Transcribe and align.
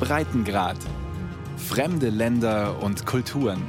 Breitengrad. 0.00 0.76
Fremde 1.56 2.08
Länder 2.08 2.82
und 2.82 3.04
Kulturen. 3.04 3.62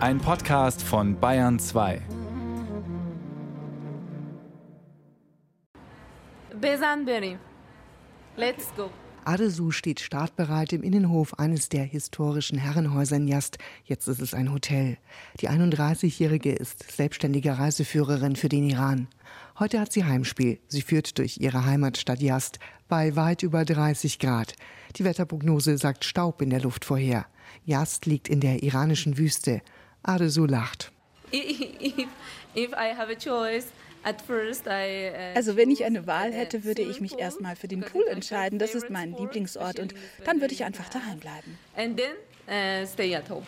Ein 0.00 0.18
Podcast 0.18 0.82
von 0.82 1.18
Bayern 1.18 1.58
2. 1.58 2.02
Besanberi. 6.60 7.38
Let's 8.36 8.72
go. 8.76 8.90
Adesu 9.24 9.70
steht 9.70 10.00
startbereit 10.00 10.72
im 10.72 10.82
Innenhof 10.82 11.38
eines 11.38 11.68
der 11.68 11.84
historischen 11.84 12.58
Herrenhäuser 12.58 13.16
in 13.16 13.28
Yast. 13.28 13.58
Jetzt 13.84 14.08
ist 14.08 14.20
es 14.20 14.34
ein 14.34 14.52
Hotel. 14.52 14.98
Die 15.40 15.48
31-Jährige 15.48 16.52
ist 16.52 16.90
selbstständige 16.90 17.58
Reiseführerin 17.58 18.36
für 18.36 18.48
den 18.48 18.68
Iran. 18.68 19.08
Heute 19.58 19.80
hat 19.80 19.92
sie 19.92 20.04
Heimspiel. 20.04 20.58
Sie 20.66 20.82
führt 20.82 21.18
durch 21.18 21.38
ihre 21.38 21.64
Heimatstadt 21.64 22.20
Yast 22.20 22.58
bei 22.88 23.14
weit 23.14 23.42
über 23.42 23.64
30 23.64 24.18
Grad. 24.18 24.54
Die 24.96 25.04
Wetterprognose 25.04 25.78
sagt 25.78 26.04
Staub 26.04 26.42
in 26.42 26.50
der 26.50 26.60
Luft 26.60 26.84
vorher. 26.84 27.26
Yast 27.64 28.06
liegt 28.06 28.28
in 28.28 28.40
der 28.40 28.62
iranischen 28.62 29.18
Wüste. 29.18 29.62
Adesu 30.02 30.46
lacht. 30.46 30.90
If, 31.32 32.06
if 32.54 32.72
I 32.72 32.94
have 32.96 33.10
a 33.10 33.16
choice, 33.16 33.68
also 35.34 35.56
wenn 35.56 35.70
ich 35.70 35.84
eine 35.84 36.06
Wahl 36.06 36.32
hätte, 36.32 36.64
würde 36.64 36.82
ich 36.82 37.00
mich 37.00 37.18
erstmal 37.18 37.56
für 37.56 37.68
den 37.68 37.80
Pool 37.80 38.04
entscheiden. 38.08 38.58
Das 38.58 38.74
ist 38.74 38.90
mein 38.90 39.12
Lieblingsort 39.16 39.78
und 39.78 39.94
dann 40.24 40.40
würde 40.40 40.54
ich 40.54 40.64
einfach 40.64 40.88
daheim 40.88 41.18
bleiben. 41.18 41.58
uh, 42.48 43.40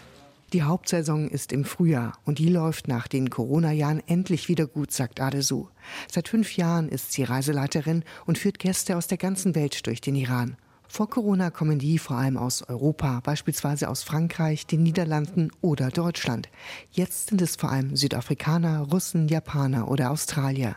Die 0.53 0.63
Hauptsaison 0.63 1.29
ist 1.29 1.53
im 1.53 1.65
Frühjahr 1.65 2.17
und 2.25 2.39
die 2.39 2.49
läuft 2.49 2.87
nach 2.87 3.09
den 3.09 3.29
Corona-Jahren 3.29 4.03
endlich 4.07 4.49
wieder 4.49 4.67
gut, 4.67 4.93
sagt 4.93 5.21
Adesu. 5.21 5.67
Seit 6.09 6.29
fünf 6.29 6.57
Jahren 6.57 6.89
ist 6.89 7.13
sie 7.13 7.25
Reiseleiterin 7.25 8.05
und 8.25 8.39
führt 8.39 8.61
Gäste 8.61 8.97
aus 8.97 9.09
der 9.09 9.19
ganzen 9.19 9.57
Welt 9.57 9.87
durch 9.87 10.01
den 10.01 10.15
Iran. 10.15 10.57
Vor 10.89 11.11
Corona 11.11 11.51
kommen 11.51 11.79
die 11.79 11.99
vor 11.99 12.17
allem 12.17 12.37
aus 12.37 12.63
Europa, 12.69 13.21
beispielsweise 13.25 13.89
aus 13.89 14.03
Frankreich, 14.03 14.67
den 14.67 14.83
Niederlanden 14.83 15.51
oder 15.61 15.91
Deutschland. 15.91 16.49
Jetzt 16.91 17.31
sind 17.31 17.43
es 17.43 17.57
vor 17.57 17.71
allem 17.73 17.97
Südafrikaner, 17.97 18.81
Russen, 18.93 19.29
Japaner 19.29 19.89
oder 19.89 20.11
Australier. 20.11 20.77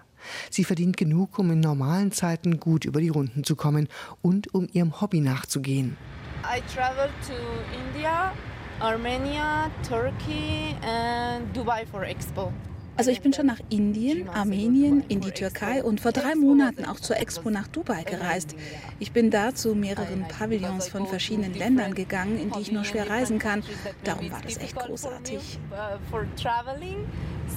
Sie 0.49 0.63
verdient 0.63 0.97
genug, 0.97 1.37
um 1.37 1.51
in 1.51 1.59
normalen 1.59 2.11
Zeiten 2.11 2.59
gut 2.59 2.85
über 2.85 2.99
die 2.99 3.09
Runden 3.09 3.43
zu 3.43 3.55
kommen 3.55 3.87
und 4.21 4.53
um 4.53 4.67
ihrem 4.73 4.99
Hobby 4.99 5.21
nachzugehen. 5.21 5.97
I 6.43 6.61
traveled 6.73 7.11
to 7.27 7.33
India, 7.75 8.33
Armenia, 8.79 9.69
Turkey 9.87 10.75
and 10.81 11.55
Dubai 11.55 11.85
for 11.85 12.03
Expo. 12.03 12.51
Also 12.97 13.11
ich 13.11 13.21
bin 13.21 13.31
schon 13.31 13.45
nach 13.45 13.59
Indien, 13.69 14.27
Armenien, 14.29 15.03
in 15.07 15.21
die 15.21 15.31
Türkei 15.31 15.83
und 15.83 16.01
vor 16.01 16.11
drei 16.11 16.35
Monaten 16.35 16.83
auch 16.85 16.99
zur 16.99 17.17
Expo 17.17 17.49
nach 17.49 17.67
Dubai 17.67 18.03
gereist. 18.03 18.55
Ich 18.99 19.11
bin 19.11 19.29
da 19.29 19.53
zu 19.53 19.75
mehreren 19.75 20.27
Pavillons 20.27 20.87
von 20.87 21.05
verschiedenen 21.07 21.53
Ländern 21.53 21.93
gegangen, 21.93 22.39
in 22.39 22.51
die 22.51 22.61
ich 22.61 22.71
nur 22.71 22.85
schwer 22.85 23.09
reisen 23.09 23.39
kann. 23.39 23.63
Darum 24.03 24.31
war 24.31 24.41
das 24.41 24.57
echt 24.57 24.75
großartig. 24.75 25.59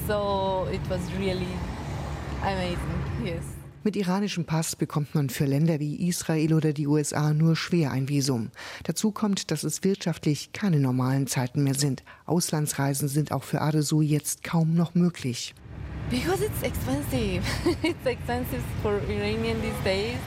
So 0.07 0.67
it 0.71 0.81
was 0.89 1.01
really 1.19 1.47
amazing. 2.41 2.77
Yes. 3.25 3.60
Mit 3.83 3.95
iranischem 3.95 4.45
Pass 4.45 4.75
bekommt 4.75 5.15
man 5.15 5.31
für 5.31 5.45
Länder 5.45 5.79
wie 5.79 6.07
Israel 6.07 6.53
oder 6.53 6.71
die 6.71 6.85
USA 6.85 7.33
nur 7.33 7.55
schwer 7.55 7.89
ein 7.89 8.09
Visum. 8.09 8.51
Dazu 8.83 9.09
kommt, 9.11 9.49
dass 9.49 9.63
es 9.63 9.83
wirtschaftlich 9.83 10.53
keine 10.53 10.79
normalen 10.79 11.25
Zeiten 11.25 11.63
mehr 11.63 11.73
sind. 11.73 12.03
Auslandsreisen 12.27 13.07
sind 13.07 13.31
auch 13.31 13.41
für 13.41 13.59
Adesu 13.59 14.01
jetzt 14.01 14.43
kaum 14.43 14.75
noch 14.75 14.93
möglich. 14.93 15.55
Because 16.11 16.45
it's 16.45 16.61
expensive. 16.61 17.41
it's 17.81 18.05
expensive 18.05 18.61
for 18.83 18.99
Iranian 19.09 19.59
these 19.61 19.83
days. 19.83 20.17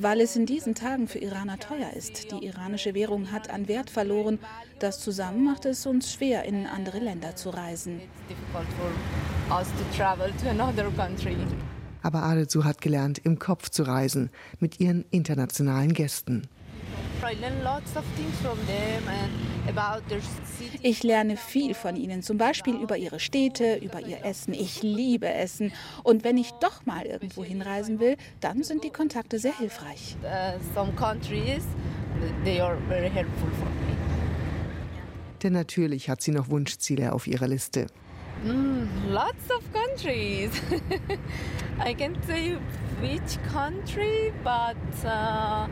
Weil 0.00 0.20
es 0.20 0.34
in 0.34 0.46
diesen 0.46 0.74
Tagen 0.74 1.06
für 1.06 1.18
Iraner 1.18 1.60
teuer 1.60 1.92
ist. 1.96 2.32
Die 2.32 2.44
iranische 2.44 2.94
Währung 2.94 3.30
hat 3.30 3.50
an 3.50 3.68
Wert 3.68 3.90
verloren. 3.90 4.40
Das 4.80 4.98
zusammen 4.98 5.44
macht 5.44 5.64
es 5.64 5.86
uns 5.86 6.12
schwer, 6.12 6.44
in 6.44 6.66
andere 6.66 6.98
Länder 6.98 7.36
zu 7.36 7.50
reisen. 7.50 8.00
It's 8.00 8.28
difficult 8.28 8.66
for 8.76 9.56
us 9.56 9.68
to 9.68 9.96
travel 9.96 10.32
to 10.42 10.48
another 10.50 10.90
country. 10.96 11.36
Aber 12.02 12.22
Adesu 12.22 12.64
hat 12.64 12.80
gelernt, 12.80 13.18
im 13.18 13.38
Kopf 13.38 13.70
zu 13.70 13.82
reisen, 13.82 14.30
mit 14.58 14.80
ihren 14.80 15.04
internationalen 15.10 15.92
Gästen. 15.92 16.48
Ich 20.82 21.02
lerne 21.02 21.36
viel 21.36 21.74
von 21.74 21.96
ihnen, 21.96 22.22
zum 22.22 22.38
Beispiel 22.38 22.76
über 22.76 22.96
ihre 22.96 23.20
Städte, 23.20 23.76
über 23.76 24.00
ihr 24.00 24.24
Essen. 24.24 24.54
Ich 24.54 24.82
liebe 24.82 25.28
Essen. 25.28 25.72
Und 26.02 26.24
wenn 26.24 26.38
ich 26.38 26.50
doch 26.52 26.86
mal 26.86 27.04
irgendwo 27.04 27.44
hinreisen 27.44 28.00
will, 28.00 28.16
dann 28.40 28.62
sind 28.62 28.84
die 28.84 28.90
Kontakte 28.90 29.38
sehr 29.38 29.56
hilfreich. 29.56 30.16
Denn 35.42 35.52
natürlich 35.52 36.08
hat 36.08 36.22
sie 36.22 36.32
noch 36.32 36.48
Wunschziele 36.48 37.12
auf 37.12 37.26
ihrer 37.26 37.48
Liste. 37.48 37.86
Mm, 38.44 39.12
lots 39.12 39.50
of 39.50 39.62
countries. 39.72 40.50
I 41.78 41.94
can't 41.94 42.16
say 42.26 42.56
which 43.00 43.38
country, 43.52 44.32
but 44.42 44.76
uh, 45.04 45.66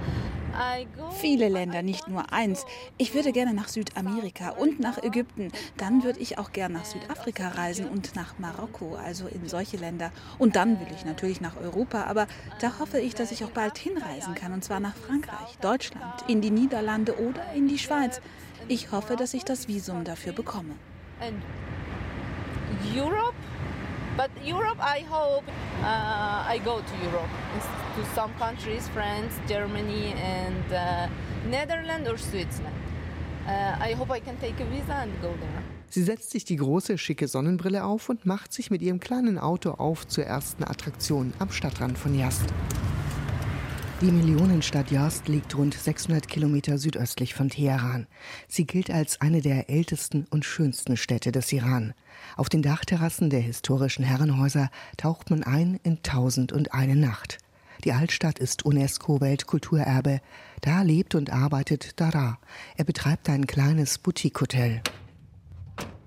I 0.55 0.87
go. 0.95 1.09
Viele 1.11 1.49
Länder, 1.49 1.83
nicht 1.83 2.09
nur 2.09 2.31
eins. 2.31 2.67
Ich 2.99 3.15
würde 3.15 3.33
gerne 3.33 3.55
nach 3.55 3.69
Südamerika 3.69 4.51
und 4.51 4.81
nach 4.81 5.03
Ägypten. 5.03 5.51
Dann 5.79 6.05
würde 6.05 6.21
ich 6.21 6.37
auch 6.37 6.53
gerne 6.53 6.75
nach 6.75 6.85
Südafrika 6.85 7.49
reisen 7.49 7.89
und 7.89 8.15
nach 8.17 8.39
Marokko, 8.39 8.97
also 8.97 9.29
in 9.29 9.49
solche 9.49 9.79
Länder. 9.79 10.13
Und 10.39 10.55
dann 10.55 10.79
will 10.79 10.89
ich 10.95 11.07
natürlich 11.07 11.41
nach 11.41 11.57
Europa, 11.57 12.05
aber 12.05 12.27
da 12.61 12.79
hoffe 12.79 13.01
ich, 13.01 13.15
dass 13.15 13.33
ich 13.33 13.45
auch 13.45 13.51
bald 13.51 13.79
hinreisen 13.79 14.35
kann, 14.35 14.53
und 14.53 14.63
zwar 14.63 14.81
nach 14.81 14.95
Frankreich, 14.95 15.57
Deutschland, 15.63 16.25
in 16.27 16.43
die 16.43 16.51
Niederlande 16.51 17.19
oder 17.19 17.51
in 17.55 17.67
die 17.67 17.79
Schweiz. 17.79 18.21
Ich 18.67 18.93
hoffe, 18.93 19.17
dass 19.17 19.33
ich 19.33 19.45
das 19.45 19.69
Visum 19.69 20.05
dafür 20.05 20.35
bekomme. 20.35 20.75
Europe, 22.95 23.35
but 24.17 24.31
Europe, 24.45 24.79
I 24.81 25.01
hope 25.09 25.45
uh, 25.83 26.55
I 26.55 26.61
go 26.65 26.81
to 26.81 26.95
Europe, 27.05 27.31
to 27.97 28.05
some 28.15 28.33
countries, 28.39 28.89
France, 28.89 29.35
Germany, 29.49 30.15
and 30.15 30.73
uh, 30.73 31.09
Netherlands 31.49 32.09
or 32.09 32.19
Switzerland. 32.19 32.77
Uh, 33.47 33.77
I 33.81 33.95
hope 33.95 34.11
I 34.11 34.21
can 34.21 34.37
take 34.39 34.61
a 34.61 34.67
visa 34.67 34.95
and 34.95 35.13
go 35.23 35.29
there. 35.41 35.63
Sie 35.91 36.03
setzt 36.03 36.31
sich 36.31 36.45
die 36.45 36.57
große, 36.57 36.99
schicke 36.99 37.29
Sonnenbrille 37.29 37.83
auf 37.85 38.11
und 38.11 38.27
macht 38.27 38.53
sich 38.53 38.71
mit 38.71 38.83
ihrem 38.83 39.01
kleinen 39.01 39.39
Auto 39.39 39.71
auf 39.71 40.07
zur 40.07 40.25
ersten 40.25 40.65
Attraktion 40.65 41.33
am 41.39 41.51
Stadtrand 41.51 41.97
von 41.97 42.15
Yast. 42.15 42.45
Die 44.01 44.13
Millionenstadt 44.13 44.93
Yast 44.93 45.27
liegt 45.27 45.57
rund 45.57 45.75
600 45.75 46.29
Kilometer 46.29 46.79
südöstlich 46.79 47.35
von 47.35 47.49
Teheran. 47.49 48.07
Sie 48.47 48.65
gilt 48.65 48.93
als 48.93 49.21
eine 49.21 49.43
der 49.43 49.71
ältesten 49.71 50.25
und 50.31 50.45
schönsten 50.45 50.97
Städte 50.97 51.33
des 51.33 51.53
Iran. 51.53 51.95
Auf 52.37 52.49
den 52.49 52.63
Dachterrassen 52.63 53.29
der 53.29 53.41
historischen 53.41 54.05
Herrenhäuser 54.05 54.71
taucht 54.97 55.31
man 55.31 55.43
ein 55.43 55.81
in 55.83 56.01
Tausend 56.05 56.53
und 56.53 56.75
eine 56.75 56.95
Nacht. 56.95 57.39
Die 57.83 57.93
Altstadt 57.93 58.39
ist 58.39 58.65
UNESCO-Weltkulturerbe. 58.65 60.21
Da 60.61 60.83
lebt 60.83 61.17
und 61.17 61.31
arbeitet 61.33 61.99
Dara. 61.99 62.39
Er 62.77 62.85
betreibt 62.85 63.29
ein 63.29 63.49
kleines 63.49 63.99
Boutique-Hotel. 63.99 64.81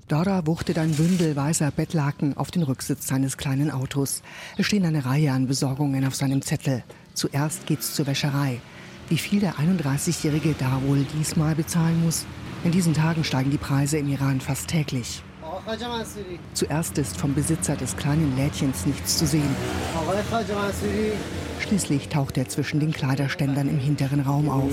Dora 0.08 0.48
wuchtet 0.48 0.78
ein 0.78 0.92
Bündel 0.92 1.36
weißer 1.36 1.72
Bettlaken 1.72 2.38
auf 2.38 2.52
den 2.52 2.64
Rücksitz 2.64 3.08
seines 3.08 3.36
kleinen 3.36 3.70
Autos. 3.70 4.24
Es 4.58 4.66
stehen 4.66 4.86
eine 4.86 5.06
Reihe 5.06 5.34
an 5.34 5.48
Besorgungen 5.48 6.06
auf 6.06 6.16
seinem 6.16 6.42
Zettel. 6.42 6.84
Zuerst 7.14 7.66
geht's 7.66 7.94
zur 7.94 8.08
Wäscherei. 8.08 8.60
Wie 9.10 9.18
viel 9.18 9.42
der 9.42 9.56
31-Jährige 9.56 10.56
da 10.58 10.82
wohl 10.86 11.06
diesmal 11.18 11.56
bezahlen 11.56 12.02
muss? 12.04 12.26
In 12.64 12.72
diesen 12.72 12.94
Tagen 12.94 13.24
steigen 13.24 13.52
die 13.52 13.58
Preise 13.58 13.98
im 13.98 14.08
Iran 14.08 14.40
fast 14.40 14.68
täglich. 14.70 15.22
Zuerst 16.54 16.98
ist 16.98 17.18
vom 17.18 17.34
Besitzer 17.34 17.76
des 17.76 17.98
kleinen 17.98 18.36
Lädchens 18.38 18.86
nichts 18.86 19.18
zu 19.18 19.28
sehen. 19.28 19.56
Schließlich 21.60 22.10
taucht 22.10 22.38
er 22.38 22.48
zwischen 22.48 22.80
den 22.80 22.92
Kleiderständern 22.92 23.68
im 23.68 23.80
hinteren 23.80 24.22
Raum 24.22 24.50
auf. 24.50 24.72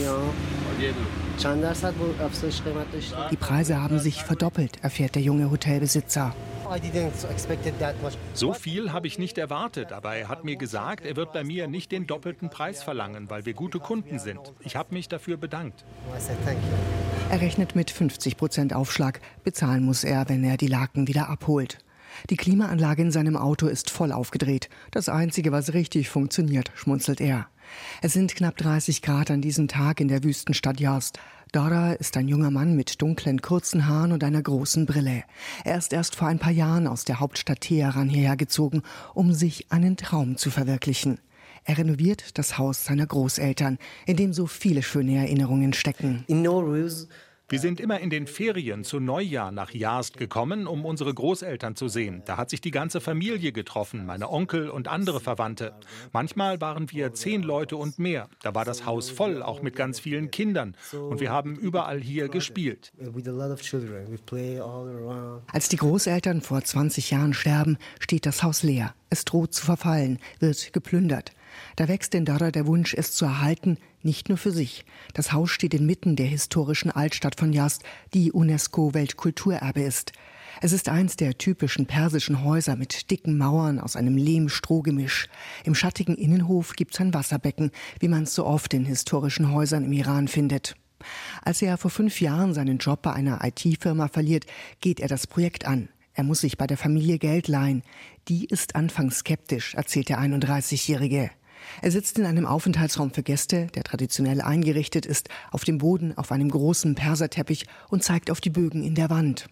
Die 3.30 3.36
Preise 3.36 3.80
haben 3.80 3.98
sich 3.98 4.22
verdoppelt, 4.22 4.78
erfährt 4.82 5.14
der 5.14 5.22
junge 5.22 5.50
Hotelbesitzer. 5.50 6.34
So 8.34 8.52
viel 8.52 8.92
habe 8.92 9.06
ich 9.06 9.18
nicht 9.18 9.38
erwartet, 9.38 9.92
aber 9.92 10.16
er 10.16 10.28
hat 10.28 10.44
mir 10.44 10.56
gesagt, 10.56 11.04
er 11.04 11.16
wird 11.16 11.32
bei 11.32 11.44
mir 11.44 11.66
nicht 11.66 11.92
den 11.92 12.06
doppelten 12.06 12.50
Preis 12.50 12.82
verlangen, 12.82 13.30
weil 13.30 13.46
wir 13.46 13.54
gute 13.54 13.78
Kunden 13.78 14.18
sind. 14.18 14.52
Ich 14.60 14.76
habe 14.76 14.94
mich 14.94 15.08
dafür 15.08 15.36
bedankt. 15.36 15.84
Er 17.30 17.40
rechnet 17.40 17.74
mit 17.74 17.90
50 17.90 18.36
Prozent 18.36 18.74
Aufschlag. 18.74 19.20
Bezahlen 19.44 19.84
muss 19.84 20.04
er, 20.04 20.28
wenn 20.28 20.44
er 20.44 20.56
die 20.56 20.66
Laken 20.66 21.08
wieder 21.08 21.28
abholt. 21.28 21.78
Die 22.30 22.36
Klimaanlage 22.36 23.02
in 23.02 23.10
seinem 23.10 23.36
Auto 23.36 23.66
ist 23.66 23.90
voll 23.90 24.12
aufgedreht. 24.12 24.68
Das 24.90 25.08
Einzige, 25.08 25.52
was 25.52 25.74
richtig 25.74 26.08
funktioniert, 26.08 26.72
schmunzelt 26.74 27.20
er. 27.20 27.48
Es 28.02 28.12
sind 28.12 28.34
knapp 28.34 28.56
30 28.56 29.02
Grad 29.02 29.30
an 29.30 29.42
diesem 29.42 29.68
Tag 29.68 30.00
in 30.00 30.08
der 30.08 30.24
Wüstenstadt 30.24 30.80
Yazd. 30.80 31.18
Dara 31.52 31.92
ist 31.92 32.16
ein 32.16 32.28
junger 32.28 32.50
Mann 32.50 32.76
mit 32.76 33.00
dunklen, 33.00 33.40
kurzen 33.40 33.86
Haaren 33.86 34.12
und 34.12 34.22
einer 34.22 34.42
großen 34.42 34.84
Brille. 34.84 35.24
Er 35.64 35.78
ist 35.78 35.92
erst 35.92 36.14
vor 36.14 36.28
ein 36.28 36.38
paar 36.38 36.52
Jahren 36.52 36.86
aus 36.86 37.04
der 37.04 37.20
Hauptstadt 37.20 37.62
Teheran 37.62 38.08
hierher 38.10 38.36
gezogen, 38.36 38.82
um 39.14 39.32
sich 39.32 39.66
einen 39.70 39.96
Traum 39.96 40.36
zu 40.36 40.50
verwirklichen. 40.50 41.20
Er 41.64 41.78
renoviert 41.78 42.38
das 42.38 42.58
Haus 42.58 42.84
seiner 42.84 43.06
Großeltern, 43.06 43.78
in 44.06 44.16
dem 44.16 44.32
so 44.32 44.46
viele 44.46 44.82
schöne 44.82 45.16
Erinnerungen 45.16 45.72
stecken. 45.72 46.24
In 46.26 46.42
wir 47.50 47.60
sind 47.60 47.80
immer 47.80 47.98
in 48.00 48.10
den 48.10 48.26
Ferien 48.26 48.84
zu 48.84 49.00
Neujahr 49.00 49.52
nach 49.52 49.72
Jast 49.72 50.18
gekommen, 50.18 50.66
um 50.66 50.84
unsere 50.84 51.14
Großeltern 51.14 51.76
zu 51.76 51.88
sehen. 51.88 52.22
Da 52.26 52.36
hat 52.36 52.50
sich 52.50 52.60
die 52.60 52.70
ganze 52.70 53.00
Familie 53.00 53.52
getroffen, 53.52 54.04
meine 54.04 54.30
Onkel 54.30 54.68
und 54.68 54.86
andere 54.86 55.18
Verwandte. 55.18 55.72
Manchmal 56.12 56.60
waren 56.60 56.90
wir 56.92 57.14
zehn 57.14 57.42
Leute 57.42 57.78
und 57.78 57.98
mehr. 57.98 58.28
Da 58.42 58.54
war 58.54 58.66
das 58.66 58.84
Haus 58.84 59.08
voll, 59.08 59.42
auch 59.42 59.62
mit 59.62 59.76
ganz 59.76 59.98
vielen 59.98 60.30
Kindern. 60.30 60.76
Und 60.92 61.20
wir 61.20 61.30
haben 61.30 61.56
überall 61.56 62.00
hier 62.00 62.28
gespielt. 62.28 62.92
Als 65.50 65.68
die 65.70 65.76
Großeltern 65.76 66.42
vor 66.42 66.62
20 66.62 67.10
Jahren 67.10 67.32
sterben, 67.32 67.78
steht 67.98 68.26
das 68.26 68.42
Haus 68.42 68.62
leer. 68.62 68.94
Es 69.08 69.24
droht 69.24 69.54
zu 69.54 69.64
verfallen, 69.64 70.18
wird 70.38 70.74
geplündert. 70.74 71.32
Da 71.76 71.88
wächst 71.88 72.14
in 72.14 72.26
Dara 72.26 72.50
der 72.50 72.66
Wunsch, 72.66 72.94
es 72.94 73.12
zu 73.12 73.24
erhalten, 73.24 73.78
nicht 74.02 74.28
nur 74.28 74.38
für 74.38 74.50
sich. 74.50 74.84
Das 75.14 75.32
Haus 75.32 75.50
steht 75.50 75.74
inmitten 75.74 76.16
der 76.16 76.26
historischen 76.26 76.90
Altstadt 76.90 77.38
von 77.38 77.52
Yazd, 77.52 77.82
die 78.14 78.32
UNESCO-Weltkulturerbe 78.32 79.82
ist. 79.82 80.12
Es 80.60 80.72
ist 80.72 80.88
eins 80.88 81.16
der 81.16 81.38
typischen 81.38 81.86
persischen 81.86 82.42
Häuser 82.42 82.74
mit 82.74 83.10
dicken 83.10 83.38
Mauern 83.38 83.78
aus 83.78 83.94
einem 83.94 84.16
Lehm-Strohgemisch. 84.16 85.28
Im 85.64 85.74
schattigen 85.74 86.16
Innenhof 86.16 86.72
gibt's 86.74 87.00
ein 87.00 87.14
Wasserbecken, 87.14 87.70
wie 88.00 88.08
man 88.08 88.24
es 88.24 88.34
so 88.34 88.44
oft 88.44 88.74
in 88.74 88.84
historischen 88.84 89.52
Häusern 89.52 89.84
im 89.84 89.92
Iran 89.92 90.26
findet. 90.26 90.74
Als 91.42 91.62
er 91.62 91.78
vor 91.78 91.92
fünf 91.92 92.20
Jahren 92.20 92.54
seinen 92.54 92.78
Job 92.78 93.02
bei 93.02 93.12
einer 93.12 93.40
IT-Firma 93.44 94.08
verliert, 94.08 94.46
geht 94.80 94.98
er 94.98 95.08
das 95.08 95.28
Projekt 95.28 95.64
an. 95.64 95.88
Er 96.14 96.24
muss 96.24 96.40
sich 96.40 96.58
bei 96.58 96.66
der 96.66 96.76
Familie 96.76 97.18
Geld 97.18 97.46
leihen. 97.46 97.84
Die 98.26 98.46
ist 98.46 98.74
anfangs 98.74 99.18
skeptisch, 99.18 99.74
erzählt 99.74 100.08
der 100.08 100.18
31-Jährige. 100.18 101.30
Er 101.82 101.90
sitzt 101.90 102.18
in 102.18 102.26
einem 102.26 102.46
Aufenthaltsraum 102.46 103.10
für 103.10 103.22
Gäste, 103.22 103.66
der 103.74 103.84
traditionell 103.84 104.40
eingerichtet 104.40 105.06
ist, 105.06 105.28
auf 105.50 105.64
dem 105.64 105.78
Boden 105.78 106.16
auf 106.16 106.32
einem 106.32 106.50
großen 106.50 106.94
Perserteppich 106.94 107.66
und 107.88 108.02
zeigt 108.02 108.30
auf 108.30 108.40
die 108.40 108.50
Bögen 108.50 108.82
in 108.82 108.94
der 108.94 109.10
Wand. 109.10 109.46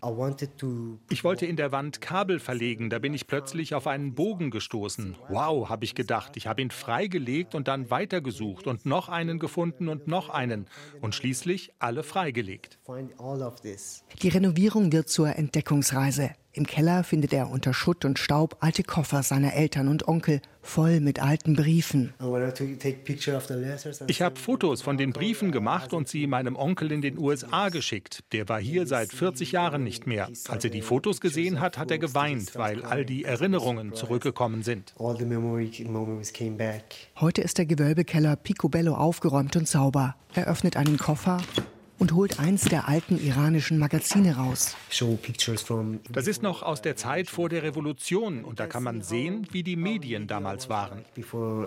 Ich 1.11 1.25
wollte 1.25 1.47
in 1.47 1.57
der 1.57 1.73
Wand 1.73 2.01
Kabel 2.01 2.39
verlegen, 2.39 2.91
da 2.91 2.99
bin 2.99 3.15
ich 3.15 3.27
plötzlich 3.27 3.75
auf 3.75 3.87
einen 3.87 4.15
Bogen 4.15 4.51
gestoßen. 4.51 5.17
Wow, 5.29 5.69
habe 5.69 5.85
ich 5.85 5.95
gedacht. 5.95 6.37
Ich 6.37 6.47
habe 6.47 6.63
ihn 6.63 6.71
freigelegt 6.71 7.55
und 7.55 7.69
dann 7.69 7.91
weitergesucht 7.91 8.67
und 8.67 8.87
noch 8.87 9.09
einen 9.09 9.39
gefunden 9.39 9.89
und 9.89 10.07
noch 10.07 10.29
einen 10.29 10.67
und 11.01 11.15
schließlich 11.15 11.73
alle 11.79 12.03
freigelegt. 12.03 12.79
Die 14.23 14.29
Renovierung 14.29 14.93
wird 14.93 15.09
zur 15.09 15.37
Entdeckungsreise. 15.37 16.31
Im 16.57 16.67
Keller 16.67 17.05
findet 17.05 17.35
er 17.35 17.51
unter 17.51 17.75
Schutt 17.75 18.07
und 18.07 18.19
Staub 18.19 18.57
alte 18.61 18.83
Koffer 18.83 19.23
seiner 19.23 19.53
Eltern 19.53 19.89
und 19.89 20.09
Onkel, 20.09 20.41
voll 20.63 21.01
mit 21.01 21.21
alten 21.23 21.55
Briefen. 21.55 22.15
Ich 24.07 24.23
habe 24.23 24.41
Fotos 24.41 24.81
von 24.81 24.97
den 24.97 25.13
Briefen 25.13 25.53
gemacht 25.53 25.93
und 25.93 26.09
sie 26.09 26.27
meinem 26.27 26.57
Onkel 26.57 26.93
in 26.93 27.03
den 27.03 27.19
USA 27.19 27.69
geschickt. 27.69 28.25
Der 28.33 28.49
war 28.49 28.59
hier 28.59 28.87
seit 28.87 29.13
40 29.13 29.53
Jahren 29.53 29.85
nicht 29.85 30.07
mehr. 30.07 30.31
Als 30.49 30.65
er 30.65 30.71
die 30.71 30.81
Fotos 30.81 31.21
gesehen 31.21 31.61
hat, 31.61 31.77
hat 31.77 31.91
er 31.91 31.99
geweint, 31.99 32.55
weil 32.57 32.83
all 32.83 33.05
die 33.05 33.25
Erinnerungen 33.25 33.95
zurückgekommen 33.95 34.63
sind. 34.63 34.95
Heute 37.21 37.43
ist 37.43 37.59
der 37.59 37.67
Gewölbekeller 37.67 38.37
picobello 38.37 38.95
aufgeräumt 38.95 39.57
und 39.57 39.69
sauber. 39.69 40.17
Er 40.33 40.47
öffnet 40.47 40.79
einen 40.79 40.97
Koffer 40.97 41.37
und 41.99 42.13
holt 42.13 42.39
eins 42.39 42.65
der 42.65 42.89
alten 42.89 43.19
iranischen 43.19 43.79
Magazine 43.79 44.37
raus. 44.37 44.77
Das 46.11 46.27
ist 46.27 46.43
noch 46.43 46.63
aus 46.63 46.83
der 46.83 46.97
Zeit 46.97 47.29
vor 47.29 47.49
der 47.49 47.63
Revolution 47.63 48.45
und 48.45 48.61
da 48.61 48.67
kann 48.67 48.83
man 48.83 49.03
sehen, 49.03 49.47
wie 49.51 49.63
die 49.63 49.77
Medien 49.77 50.27
damals 50.27 50.69
waren. 50.69 51.05
Uh, 51.33 51.67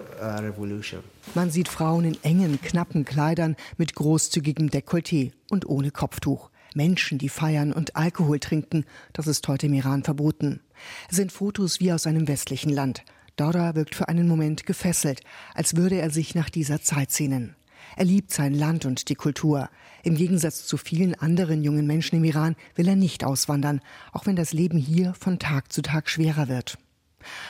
man 1.36 1.52
sieht 1.52 1.68
Frauen 1.68 2.06
in 2.06 2.18
engen, 2.24 2.62
knappen 2.62 3.06
Kleidern 3.06 3.56
mit 3.78 3.96
großzügigem 3.96 4.70
Dekolleté 4.70 5.32
und 5.50 5.68
ohne 5.68 5.92
Kopftuch. 5.92 6.50
Menschen, 6.76 7.18
die 7.18 7.30
feiern 7.30 7.74
und 7.74 7.96
Alkohol 7.96 8.40
trinken, 8.40 8.86
das 9.14 9.28
ist 9.28 9.48
heute 9.48 9.66
im 9.66 9.74
Iran 9.74 10.04
verboten. 10.04 10.62
Es 11.10 11.18
sind 11.18 11.32
Fotos 11.32 11.80
wie 11.80 11.92
aus 11.92 12.06
einem 12.06 12.28
westlichen 12.28 12.72
Land. 12.72 13.04
Dora 13.36 13.74
wirkt 13.76 13.96
für 13.96 14.08
einen 14.08 14.28
Moment 14.28 14.66
gefesselt, 14.66 15.22
als 15.56 15.76
würde 15.76 15.96
er 16.00 16.10
sich 16.10 16.36
nach 16.36 16.50
dieser 16.50 16.82
Zeit 16.82 17.12
sehnen. 17.12 17.56
Er 17.96 18.06
liebt 18.06 18.32
sein 18.32 18.54
Land 18.54 18.86
und 18.86 19.10
die 19.10 19.16
Kultur. 19.16 19.70
Im 20.04 20.16
Gegensatz 20.16 20.66
zu 20.66 20.78
vielen 20.78 21.16
anderen 21.16 21.64
jungen 21.64 21.88
Menschen 21.88 22.18
im 22.18 22.24
Iran 22.24 22.56
will 22.76 22.88
er 22.88 22.96
nicht 22.96 23.24
auswandern, 23.24 23.82
auch 24.12 24.26
wenn 24.26 24.36
das 24.36 24.54
Leben 24.54 24.78
hier 24.78 25.14
von 25.14 25.40
Tag 25.40 25.72
zu 25.72 25.82
Tag 25.82 26.10
schwerer 26.10 26.48
wird. 26.48 26.78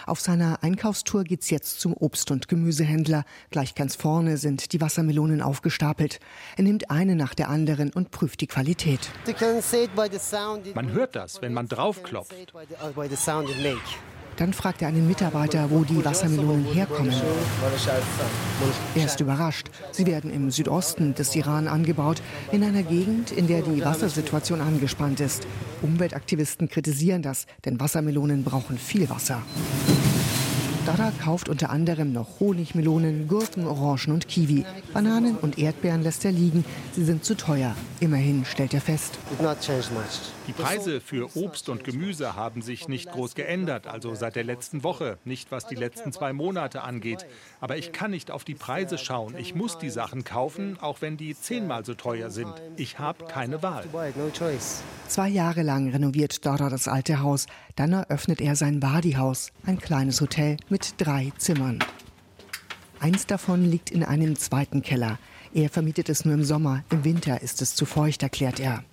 Auf 0.06 0.20
seiner 0.20 0.64
Einkaufstour 0.64 1.24
geht's 1.24 1.50
jetzt 1.50 1.80
zum 1.80 1.94
Obst- 1.94 2.32
und 2.32 2.48
Gemüsehändler. 2.48 3.24
Gleich 3.52 3.76
ganz 3.76 3.96
vorne 3.96 4.38
sind 4.38 4.74
die 4.74 4.82
Wassermelonen 4.82 5.42
aufgestapelt. 5.42 6.20
Er 6.58 6.64
nimmt 6.64 6.90
eine 6.90 7.16
nach 7.16 7.36
der 7.36 7.50
anderen 7.50 7.92
und 7.92 8.12
prüft 8.12 8.42
die 8.42 8.48
Qualität. 8.48 9.12
Man 10.74 10.92
hört 10.92 11.16
das, 11.16 11.42
wenn 11.42 11.54
man 11.54 11.68
draufklopft. 11.68 12.54
Dann 14.40 14.54
fragt 14.54 14.82
er 14.82 14.88
einen 14.88 15.06
Mitarbeiter, 15.06 15.70
wo 15.70 15.84
die 15.84 16.04
Wassermelonen 16.06 16.64
herkommen. 16.64 17.14
Er 18.96 19.06
ist 19.06 19.20
überrascht. 19.20 19.68
Sie 19.92 20.06
werden 20.06 20.32
im 20.32 20.50
Südosten 20.50 21.14
des 21.14 21.36
Iran 21.36 21.68
angebaut, 21.68 22.22
in 22.54 22.64
einer 22.64 22.84
Gegend, 22.84 23.32
in 23.32 23.48
der 23.48 23.64
die 23.64 23.84
Wassersituation 23.84 24.62
angespannt 24.62 25.20
ist. 25.20 25.46
Umweltaktivisten 25.82 26.70
kritisieren 26.70 27.22
das, 27.22 27.48
denn 27.66 27.82
Wassermelonen 27.82 28.46
brauchen 28.46 28.78
viel 28.78 29.10
Wasser. 29.10 29.42
Dada 30.86 31.12
kauft 31.24 31.50
unter 31.50 31.70
anderem 31.70 32.14
noch 32.14 32.40
Honigmelonen, 32.40 33.28
Gurken, 33.28 33.68
Orangen 33.68 34.14
und 34.14 34.28
Kiwi. 34.28 34.66
Bananen 34.94 35.38
und 35.38 35.60
Erdbeeren 35.60 36.02
lässt 36.02 36.26
er 36.26 36.32
liegen. 36.32 36.64
Sie 36.94 37.04
sind 37.04 37.26
zu 37.26 37.36
teuer. 37.36 37.76
Immerhin 38.00 38.46
stellt 38.46 38.74
er 38.74 38.82
fest. 38.82 39.20
Die 40.48 40.54
Preise 40.54 41.02
für 41.02 41.36
Obst 41.36 41.70
und 41.70 41.84
Gemüse 41.84 42.36
haben 42.36 42.62
sich 42.62 42.88
nicht 42.88 43.12
groß 43.12 43.36
geändert, 43.36 43.88
also 43.88 44.16
seit 44.16 44.36
der 44.36 44.44
letzten 44.44 44.84
Woche, 44.84 45.18
nicht 45.26 45.52
was 45.52 45.68
die 45.68 45.76
letzten 45.76 46.12
zwei 46.12 46.34
Monate 46.34 46.82
angeht. 46.82 47.26
Aber 47.60 47.78
ich 47.78 47.92
kann 47.92 48.12
nicht 48.12 48.32
auf 48.32 48.44
die 48.44 48.56
Preise 48.56 48.98
schauen. 48.98 49.36
Ich 49.38 49.54
muss 49.54 49.78
die 49.78 49.90
Sachen 49.92 50.24
kaufen, 50.24 50.78
auch 50.82 51.02
wenn 51.02 51.18
die 51.18 51.36
zehnmal 51.40 51.86
so 51.86 51.94
teuer 51.94 52.32
sind. 52.32 52.54
Ich 52.78 52.98
habe 52.98 53.26
keine 53.26 53.62
Wahl. 53.62 53.84
Zwei 55.08 55.28
Jahre 55.28 55.62
lang 55.62 55.90
renoviert 55.90 56.46
Dada 56.46 56.70
das 56.70 56.88
alte 56.88 57.22
Haus. 57.22 57.48
Dann 57.76 57.94
eröffnet 57.94 58.42
er 58.42 58.56
sein 58.56 58.82
Wadi-Haus, 58.82 59.52
ein 59.66 59.80
kleines 59.80 60.20
Hotel 60.22 60.58
mit 60.70 60.79
drei 60.98 61.32
Zimmern. 61.38 61.80
Eins 63.00 63.26
davon 63.26 63.64
liegt 63.64 63.92
in 63.92 64.04
einem 64.04 64.36
zweiten 64.36 64.82
Keller. 64.82 65.18
Er 65.54 65.70
vermietet 65.70 66.10
es 66.10 66.26
nur 66.26 66.34
im 66.34 66.44
Sommer. 66.44 66.84
Im 66.92 67.04
Winter 67.04 67.42
ist 67.42 67.62
es 67.62 67.76
zu 67.76 67.86
feucht, 67.86 68.24
erklärt 68.24 68.60
er. 68.60 68.84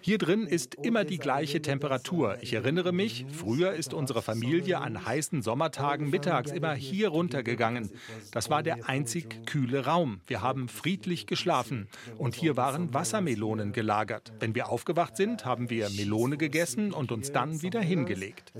Hier 0.00 0.18
drin 0.18 0.46
ist 0.46 0.74
immer 0.74 1.04
die 1.04 1.18
gleiche 1.18 1.62
Temperatur. 1.62 2.38
Ich 2.40 2.52
erinnere 2.54 2.92
mich, 2.92 3.26
früher 3.30 3.72
ist 3.74 3.94
unsere 3.94 4.22
Familie 4.22 4.78
an 4.78 5.04
heißen 5.06 5.42
Sommertagen 5.42 6.10
mittags 6.10 6.50
immer 6.50 6.74
hier 6.74 7.08
runtergegangen. 7.08 7.90
Das 8.32 8.50
war 8.50 8.62
der 8.62 8.88
einzig 8.88 9.46
kühle 9.46 9.84
Raum. 9.84 10.20
Wir 10.26 10.42
haben 10.42 10.68
friedlich 10.68 11.26
geschlafen. 11.26 11.88
Und 12.18 12.34
hier 12.34 12.56
waren 12.56 12.92
Wassermelonen 12.92 13.72
gelagert. 13.72 14.32
Wenn 14.40 14.54
wir 14.54 14.70
aufgewacht 14.70 15.16
sind, 15.16 15.44
haben 15.44 15.70
wir 15.70 15.90
Melone 15.90 16.36
gegessen 16.36 16.92
und 16.92 17.12
uns 17.12 17.32
dann 17.32 17.62
wieder 17.62 17.80
hingelegt. 17.80 18.52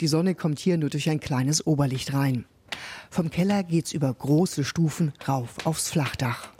Die 0.00 0.08
Sonne 0.08 0.34
kommt 0.34 0.58
hier 0.58 0.78
nur 0.78 0.90
durch 0.90 1.10
ein 1.10 1.20
kleines 1.20 1.66
Oberlicht 1.66 2.14
rein. 2.14 2.46
Vom 3.10 3.30
Keller 3.30 3.62
geht's 3.62 3.92
über 3.92 4.12
große 4.12 4.64
Stufen 4.64 5.12
rauf 5.28 5.66
aufs 5.66 5.90
Flachdach. 5.90 6.53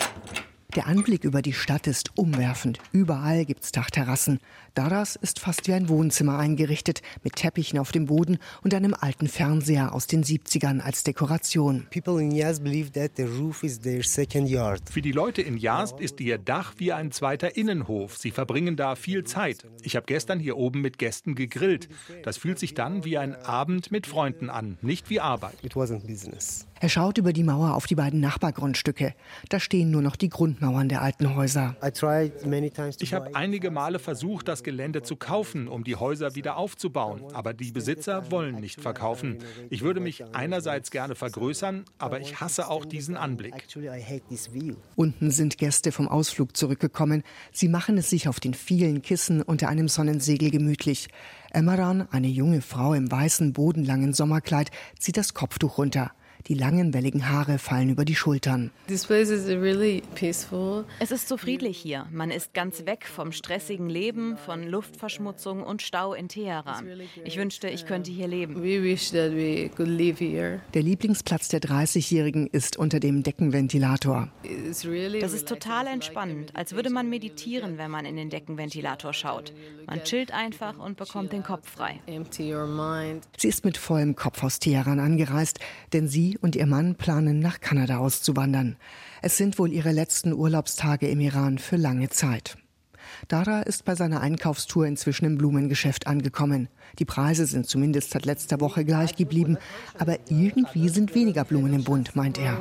Der 0.75 0.89
Anblick 0.89 1.23
über 1.23 1.41
die 1.41 1.53
Stadt 1.53 1.87
ist 1.87 2.19
umwerfend. 2.19 2.81
Überall 2.91 3.45
gibt's 3.45 3.71
Dachterrassen. 3.71 4.41
Daras 4.75 5.15
ist 5.15 5.39
fast 5.39 5.69
wie 5.69 5.73
ein 5.73 5.89
Wohnzimmer 5.89 6.37
eingerichtet, 6.37 7.01
mit 7.23 7.37
Teppichen 7.37 7.79
auf 7.79 7.93
dem 7.93 8.07
Boden 8.07 8.39
und 8.65 8.75
einem 8.75 8.93
alten 8.93 9.29
Fernseher 9.29 9.95
aus 9.95 10.09
den 10.09 10.25
70ern 10.25 10.81
als 10.81 11.05
Dekoration. 11.05 11.87
Für 14.91 15.03
die 15.03 15.13
Leute 15.13 15.43
in 15.43 15.57
Yazd 15.59 16.01
ist 16.01 16.21
ihr 16.21 16.39
Dach 16.39 16.75
wie 16.79 16.93
ein 16.93 17.13
zweiter 17.13 17.57
Innenhof. 17.57 18.19
Sie 18.19 18.33
verbringen 18.33 18.75
da 18.75 18.97
viel 18.97 19.23
Zeit. 19.23 19.65
Ich 19.83 19.95
habe 19.95 20.07
gestern 20.07 20.41
hier 20.41 20.57
oben 20.57 20.81
mit 20.81 20.99
Gästen 20.99 21.37
gegrillt. 21.37 21.89
Das 22.25 22.37
fühlt 22.37 22.59
sich 22.59 22.75
dann 22.75 23.05
wie 23.05 23.17
ein 23.17 23.37
Abend 23.37 23.93
mit 23.93 24.09
Freunden 24.09 24.51
an, 24.51 24.77
nicht 24.83 25.09
wie 25.09 25.21
Arbeit. 25.21 25.55
It 25.63 25.75
wasn't 25.75 26.05
business. 26.05 26.67
Er 26.81 26.89
schaut 26.89 27.19
über 27.19 27.33
die 27.33 27.45
Mauer 27.45 27.75
auf 27.75 27.87
die 27.87 27.95
beiden 27.95 28.21
Nachbargrundstücke. 28.21 29.15
Da 29.49 29.61
stehen 29.61 29.91
nur 29.91 30.03
noch 30.03 30.17
die 30.17 30.29
Grundmauern 30.29 30.89
der 30.89 31.03
alten 31.03 31.35
Häuser. 31.35 31.77
Ich 33.01 33.15
habe 33.15 33.35
einige 33.35 33.71
Male 33.71 33.99
versucht, 33.99 34.49
das 34.49 34.63
Gelände 34.63 35.03
zu 35.03 35.17
kaufen, 35.17 35.69
um 35.69 35.85
die 35.85 35.97
Häuser 35.97 36.35
wieder 36.35 36.57
aufzubauen. 36.57 37.23
Aber 37.33 37.55
die 37.55 37.73
Besitzer 37.73 38.31
wollen 38.31 38.57
nicht 38.57 38.81
verkaufen. 38.81 39.39
Ich 39.71 39.83
würde 39.83 40.01
mich 40.01 40.25
einerseits 40.35 40.91
gerne 40.91 41.15
vergrößern, 41.15 41.85
aber 41.99 42.21
ich 42.21 42.41
hasse 42.41 42.69
auch 42.69 42.85
diesen 42.85 43.17
Anblick. 43.17 43.55
Unten 44.97 45.31
sind 45.31 45.59
Gäste 45.59 45.93
vom 45.93 46.09
Ausflug 46.09 46.57
zurückgekommen. 46.57 47.23
Sie 47.53 47.69
machen 47.69 47.99
es 47.99 48.11
sich 48.11 48.29
auf 48.29 48.41
den 48.41 48.55
vielen 48.55 49.03
Kissen 49.03 49.43
unter 49.43 49.69
einem 49.69 49.89
Sonnensegel 49.89 50.51
gemütlich. 50.51 51.09
Emmeran, 51.53 52.09
eine 52.11 52.27
junge 52.27 52.61
Frau 52.61 52.95
im 52.95 53.11
weißen, 53.11 53.53
bodenlangen 53.53 54.13
Sommerkleid, 54.13 54.71
zieht 54.99 55.17
das 55.17 55.35
Kopftuch 55.35 55.79
runter. 55.79 56.13
Die 56.49 56.55
langen, 56.55 56.93
welligen 56.93 57.31
Haare 57.31 57.59
fallen 57.59 57.89
über 57.89 58.05
die 58.05 58.15
Schultern. 58.15 58.71
Es 58.87 59.11
ist 61.11 61.29
so 61.29 61.37
friedlich 61.39 61.79
hier. 61.79 62.07
Man 62.13 62.31
ist 62.31 62.53
ganz 62.53 62.85
weg 62.85 63.07
vom 63.07 63.33
stressigen 63.33 63.89
Leben, 63.89 64.37
von 64.37 64.63
Luftverschmutzung 64.63 65.63
und 65.63 65.81
Stau 65.81 66.13
in 66.13 66.29
Teheran. 66.29 66.87
Ich 67.25 67.39
wünschte, 67.39 67.71
ich 67.71 67.87
könnte 67.87 68.11
hier 68.11 68.29
leben. 68.29 68.63
Der 68.63 70.83
Lieblingsplatz 70.83 71.49
der 71.49 71.61
30-Jährigen 71.61 72.47
ist 72.49 72.77
unter 72.77 73.01
dem 73.01 73.23
Deckenventilator. 73.23 74.29
Das 74.43 75.33
ist 75.33 75.49
total 75.49 75.87
entspannend, 75.87 76.55
als 76.55 76.75
würde 76.75 76.91
man 76.91 77.09
meditieren, 77.09 77.79
wenn 77.79 77.91
man 77.91 78.05
in 78.05 78.17
den 78.17 78.29
Deckenventilator 78.29 79.15
schaut. 79.15 79.55
Man 79.87 80.05
chillt 80.05 80.31
einfach 80.31 80.79
und 80.79 80.99
bekommt 80.99 81.33
den 81.33 81.43
Kopf 81.43 81.71
frei. 81.71 82.01
Sie 83.39 83.49
ist 83.49 83.65
mit 83.65 83.79
vollem 83.79 84.15
Kopf 84.15 84.43
aus 84.43 84.59
Teheran 84.59 85.01
angereist, 85.01 85.59
denn 85.95 86.07
sie 86.07 86.34
und 86.41 86.57
ihr 86.57 86.67
Mann 86.67 86.95
planen 86.97 87.39
nach 87.39 87.61
Kanada 87.61 87.99
auszuwandern. 87.99 88.77
Es 89.23 89.37
sind 89.37 89.59
wohl 89.59 89.73
ihre 89.73 89.93
letzten 89.93 90.33
Urlaubstage 90.33 91.09
im 91.09 91.21
Iran 91.21 91.59
für 91.59 91.77
lange 91.77 92.11
Zeit. 92.11 92.57
Dara 93.29 93.63
ist 93.63 93.85
bei 93.85 93.95
seiner 93.95 94.21
Einkaufstour 94.21 94.87
inzwischen 94.87 95.25
im 95.25 95.39
Blumengeschäft 95.39 96.07
angekommen. 96.07 96.69
Die 96.99 97.05
Preise 97.05 97.47
sind 97.47 97.67
zumindest 97.67 98.11
seit 98.11 98.27
letzter 98.27 98.61
Woche 98.61 98.85
gleich 98.85 99.17
geblieben, 99.17 99.59
aber 99.99 100.19
irgendwie 100.29 100.89
sind 100.89 101.15
weniger 101.15 101.45
Blumen 101.45 101.73
im 101.73 101.85
Bund, 101.85 102.15
meint 102.17 102.39
er. 102.39 102.59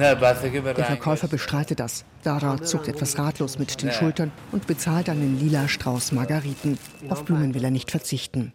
Der 0.00 0.84
Verkäufer 0.84 1.28
bestreitet 1.28 1.80
das. 1.80 2.04
Dara 2.22 2.62
zuckt 2.62 2.88
etwas 2.88 3.18
ratlos 3.18 3.58
mit 3.58 3.82
den 3.82 3.90
Schultern 3.90 4.30
und 4.52 4.66
bezahlt 4.66 5.08
einen 5.08 5.38
lila 5.40 5.68
Strauß 5.68 6.12
Margariten. 6.12 6.78
Auf 7.08 7.24
Blumen 7.24 7.54
will 7.54 7.64
er 7.64 7.70
nicht 7.70 7.90
verzichten. 7.90 8.52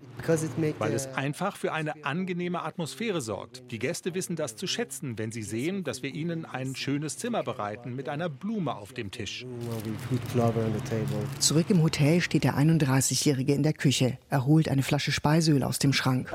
Weil 0.79 0.93
es 0.93 1.07
einfach 1.15 1.57
für 1.57 1.73
eine 1.73 2.03
angenehme 2.03 2.63
Atmosphäre 2.63 3.21
sorgt. 3.21 3.71
Die 3.71 3.79
Gäste 3.79 4.15
wissen 4.15 4.35
das 4.35 4.55
zu 4.55 4.67
schätzen, 4.67 5.17
wenn 5.17 5.31
sie 5.31 5.43
sehen, 5.43 5.83
dass 5.83 6.01
wir 6.01 6.13
ihnen 6.13 6.45
ein 6.45 6.75
schönes 6.75 7.17
Zimmer 7.17 7.43
bereiten 7.43 7.95
mit 7.95 8.09
einer 8.09 8.29
Blume 8.29 8.75
auf 8.75 8.93
dem 8.93 9.11
Tisch. 9.11 9.45
Zurück 11.39 11.69
im 11.69 11.81
Hotel 11.83 12.21
steht 12.21 12.43
der 12.43 12.57
31-Jährige 12.57 13.53
in 13.53 13.63
der 13.63 13.73
Küche. 13.73 14.17
Er 14.29 14.45
holt 14.45 14.69
eine 14.69 14.83
Flasche 14.83 15.11
Speiseöl 15.11 15.63
aus 15.63 15.79
dem 15.79 15.93
Schrank. 15.93 16.33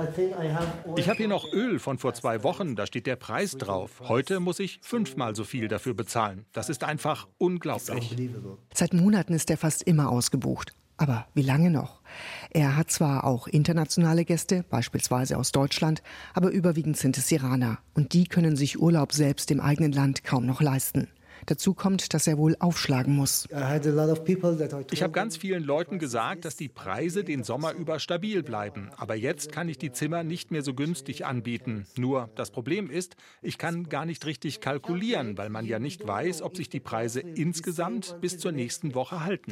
Ich 0.97 1.09
habe 1.09 1.19
hier 1.19 1.29
noch 1.29 1.53
Öl 1.53 1.79
von 1.79 1.99
vor 1.99 2.15
zwei 2.15 2.43
Wochen, 2.43 2.77
da 2.77 2.87
steht 2.87 3.07
der 3.07 3.17
Preis 3.17 3.53
drauf. 3.53 3.91
Heute 4.09 4.41
muss 4.41 4.59
ich 4.59 4.81
fünfmal 4.83 5.37
so 5.37 5.45
viel 5.45 5.69
dafür 5.69 5.95
bezahlen. 5.95 6.45
Das 6.53 6.69
ist 6.69 6.85
einfach 6.85 7.29
unglaublich. 7.39 8.17
Seit 8.75 8.95
Monaten 8.95 9.35
ist 9.35 9.51
er 9.51 9.57
fast 9.57 9.83
immer 9.83 10.11
ausgebucht. 10.11 10.75
Aber 10.99 11.27
wie 11.35 11.43
lange 11.43 11.71
noch? 11.71 12.01
Er 12.51 12.77
hat 12.77 12.91
zwar 12.91 13.25
auch 13.25 13.49
internationale 13.49 14.25
Gäste, 14.25 14.65
beispielsweise 14.71 15.37
aus 15.37 15.51
Deutschland, 15.51 16.03
aber 16.33 16.51
überwiegend 16.51 16.97
sind 16.97 17.19
es 17.19 17.33
Iraner. 17.33 17.79
Und 17.95 18.13
die 18.13 18.25
können 18.25 18.55
sich 18.55 18.81
Urlaub 18.81 19.13
selbst 19.13 19.51
im 19.51 19.61
eigenen 19.61 19.93
Land 19.93 20.23
kaum 20.23 20.47
noch 20.47 20.61
leisten. 20.61 21.09
Dazu 21.47 21.75
kommt, 21.75 22.15
dass 22.15 22.27
er 22.27 22.39
wohl 22.39 22.57
aufschlagen 22.59 23.17
muss. 23.17 23.49
Ich 24.91 25.03
habe 25.03 25.13
ganz 25.13 25.37
vielen 25.37 25.65
Leuten 25.65 25.99
gesagt, 25.99 26.45
dass 26.45 26.57
die 26.57 26.69
Preise 26.69 27.25
den 27.25 27.43
Sommer 27.43 27.73
über 27.73 27.99
stabil 27.99 28.43
bleiben. 28.43 28.91
Aber 28.97 29.15
jetzt 29.15 29.53
kann 29.53 29.69
ich 29.69 29.79
die 29.79 29.93
Zimmer 29.93 30.23
nicht 30.23 30.51
mehr 30.51 30.63
so 30.63 30.75
günstig 30.75 31.27
anbieten. 31.27 31.87
Nur 31.97 32.31
das 32.35 32.51
Problem 32.51 32.91
ist, 32.91 33.17
ich 33.43 33.59
kann 33.59 33.89
gar 33.89 34.05
nicht 34.07 34.25
richtig 34.27 34.61
kalkulieren, 34.61 35.37
weil 35.37 35.51
man 35.51 35.67
ja 35.67 35.79
nicht 35.79 36.07
weiß, 36.07 36.43
ob 36.43 36.57
sich 36.57 36.69
die 36.69 36.81
Preise 36.81 37.21
insgesamt 37.21 38.17
bis 38.21 38.39
zur 38.39 38.53
nächsten 38.53 38.95
Woche 38.95 39.25
halten. 39.25 39.51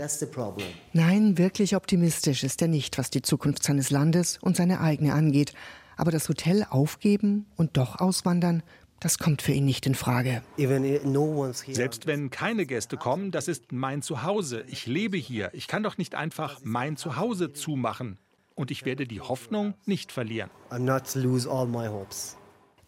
Nein, 0.92 1.38
wirklich 1.38 1.76
optimistisch 1.76 2.44
ist 2.44 2.62
er 2.62 2.68
nicht, 2.68 2.98
was 2.98 3.10
die 3.10 3.22
Zukunft 3.22 3.62
seines 3.62 3.90
Landes 3.90 4.38
und 4.40 4.56
seine 4.56 4.80
eigene 4.80 5.12
angeht. 5.12 5.52
Aber 5.96 6.10
das 6.10 6.28
Hotel 6.30 6.66
aufgeben 6.70 7.46
und 7.56 7.76
doch 7.76 8.00
auswandern, 8.00 8.62
das 9.00 9.18
kommt 9.18 9.42
für 9.42 9.52
ihn 9.52 9.64
nicht 9.64 9.86
in 9.86 9.94
Frage. 9.94 10.42
Selbst 10.56 12.06
wenn 12.06 12.30
keine 12.30 12.66
Gäste 12.66 12.96
kommen, 12.98 13.30
das 13.30 13.48
ist 13.48 13.72
mein 13.72 14.02
Zuhause. 14.02 14.64
Ich 14.68 14.86
lebe 14.86 15.16
hier. 15.16 15.50
Ich 15.54 15.66
kann 15.66 15.82
doch 15.82 15.98
nicht 15.98 16.14
einfach 16.14 16.60
mein 16.62 16.96
Zuhause 16.96 17.52
zumachen. 17.52 18.18
Und 18.54 18.70
ich 18.70 18.84
werde 18.84 19.06
die 19.06 19.22
Hoffnung 19.22 19.74
nicht 19.86 20.12
verlieren. 20.12 20.50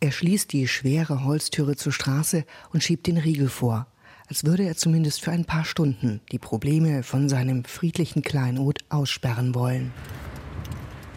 Er 0.01 0.11
schließt 0.11 0.53
die 0.53 0.69
schwere 0.69 1.25
Holztüre 1.25 1.77
zur 1.77 1.93
Straße 1.93 2.45
und 2.73 2.83
schiebt 2.83 3.07
den 3.07 3.17
Riegel 3.17 3.49
vor, 3.49 3.87
als 4.29 4.45
würde 4.45 4.65
er 4.65 4.77
zumindest 4.77 5.23
für 5.23 5.31
ein 5.31 5.47
paar 5.47 5.65
Stunden 5.65 6.21
die 6.31 6.39
Probleme 6.39 7.03
von 7.03 7.29
seinem 7.29 7.65
friedlichen 7.65 8.23
Kleinod 8.23 8.81
aussperren 8.91 9.55
wollen. 9.55 9.93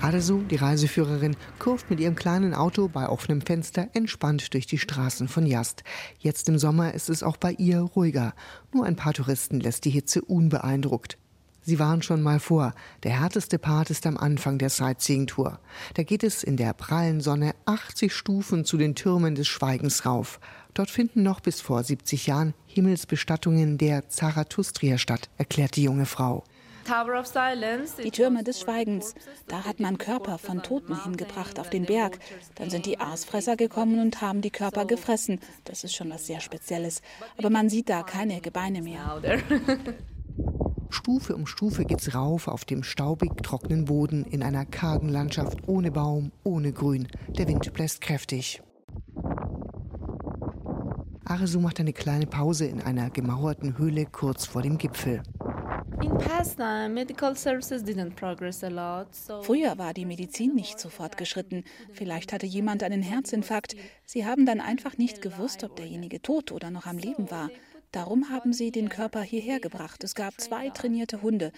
Adesu, 0.02 0.42
die 0.44 0.58
Reiseführerin, 0.58 1.36
kurft 1.58 1.90
mit 1.90 2.00
ihrem 2.00 2.16
kleinen 2.16 2.54
Auto 2.54 2.88
bei 2.88 3.08
offenem 3.08 3.42
Fenster 3.42 3.88
entspannt 3.94 4.54
durch 4.54 4.68
die 4.68 4.78
Straßen 4.78 5.28
von 5.28 5.46
Yast. 5.46 5.84
Jetzt 6.20 6.50
im 6.50 6.60
Sommer 6.60 6.94
ist 6.94 7.10
es 7.10 7.24
auch 7.24 7.38
bei 7.38 7.54
ihr 7.54 7.80
ruhiger. 7.80 8.34
Nur 8.74 8.86
ein 8.86 8.96
paar 8.96 9.14
Touristen 9.14 9.60
lässt 9.60 9.86
die 9.86 9.90
Hitze 9.90 10.22
unbeeindruckt. 10.22 11.18
Sie 11.68 11.80
waren 11.80 12.04
schon 12.04 12.22
mal 12.22 12.40
vor. 12.40 12.76
Der 13.02 13.20
härteste 13.20 13.58
Part 13.58 13.90
ist 13.90 14.06
am 14.06 14.18
Anfang 14.18 14.60
der 14.60 14.70
Sightseeing-Tour. 14.70 15.60
Da 15.96 16.04
geht 16.04 16.24
es 16.24 16.44
in 16.44 16.58
der 16.58 16.74
prallen 16.74 17.22
Sonne 17.22 17.56
80 17.66 18.14
Stufen 18.14 18.66
zu 18.66 18.78
den 18.78 18.94
Türmen 18.94 19.34
des 19.34 19.48
Schweigens 19.48 20.06
rauf. 20.06 20.40
Dort 20.76 20.92
finden 20.92 21.24
noch 21.24 21.40
bis 21.40 21.62
vor 21.62 21.84
70 21.84 22.28
Jahren 22.28 22.54
Himmelsbestattungen 22.68 23.80
der 23.80 24.10
Zarathustria 24.10 25.00
statt, 25.00 25.30
erklärt 25.38 25.76
die 25.76 25.84
junge 25.84 26.06
Frau. 26.06 26.44
Die 28.04 28.12
Türme 28.12 28.44
des 28.44 28.62
Schweigens. 28.62 29.16
Da 29.48 29.66
hat 29.66 29.80
man 29.80 29.98
Körper 29.98 30.38
von 30.38 30.62
Toten 30.62 31.04
hingebracht 31.04 31.60
auf 31.60 31.70
den 31.70 31.86
Berg. 31.86 32.20
Dann 32.56 32.70
sind 32.70 32.86
die 32.86 33.00
Aasfresser 33.00 33.56
gekommen 33.56 34.00
und 34.00 34.22
haben 34.22 34.42
die 34.42 34.52
Körper 34.52 34.86
gefressen. 34.86 35.40
Das 35.64 35.84
ist 35.84 35.96
schon 35.96 36.10
was 36.10 36.28
sehr 36.28 36.42
Spezielles. 36.42 37.02
Aber 37.38 37.50
man 37.50 37.70
sieht 37.70 37.90
da 37.90 38.04
keine 38.04 38.40
Gebeine 38.42 38.82
mehr. 38.82 39.20
Stufe 40.90 41.36
um 41.36 41.48
Stufe 41.48 41.86
geht's 41.86 42.14
rauf 42.16 42.48
auf 42.48 42.66
dem 42.66 42.84
staubig 42.84 43.44
trockenen 43.44 43.86
Boden 43.86 44.24
in 44.26 44.44
einer 44.44 44.66
kargen 44.66 45.10
Landschaft 45.10 45.68
ohne 45.68 45.92
Baum, 45.92 46.32
ohne 46.44 46.72
Grün. 46.72 47.08
Der 47.30 47.48
Wind 47.48 47.74
bläst 47.74 48.02
kräftig. 48.02 48.62
Aresu 51.26 51.60
macht 51.60 51.80
eine 51.80 51.94
kleine 51.94 52.28
Pause 52.28 52.66
in 52.66 52.82
einer 52.82 53.10
gemauerten 53.10 53.78
Höhle 53.78 54.06
kurz 54.06 54.46
vor 54.46 54.62
dem 54.62 54.78
Gipfel. 54.78 55.24
Früher 59.44 59.78
war 59.78 59.94
die 59.94 60.06
Medizin 60.06 60.54
nicht 60.56 60.80
so 60.80 60.90
fortgeschritten. 60.90 61.64
Vielleicht 61.94 62.34
hatte 62.34 62.46
jemand 62.46 62.84
einen 62.84 63.02
Herzinfarkt. 63.02 63.76
Sie 64.06 64.26
haben 64.26 64.46
dann 64.46 64.60
einfach 64.60 64.98
nicht 64.98 65.22
gewusst, 65.22 65.64
ob 65.64 65.76
derjenige 65.76 66.22
tot 66.22 66.52
oder 66.52 66.70
noch 66.72 66.86
am 66.86 66.98
Leben 66.98 67.32
war. 67.32 67.50
Darum 67.92 68.30
haben 68.30 68.52
sie 68.52 68.72
den 68.72 68.90
Körper 68.90 69.22
hierher 69.22 69.62
gebracht. 69.62 70.04
Es 70.04 70.16
gab 70.16 70.40
zwei 70.42 70.70
trainierte 70.70 71.22
Hunde 71.22 71.54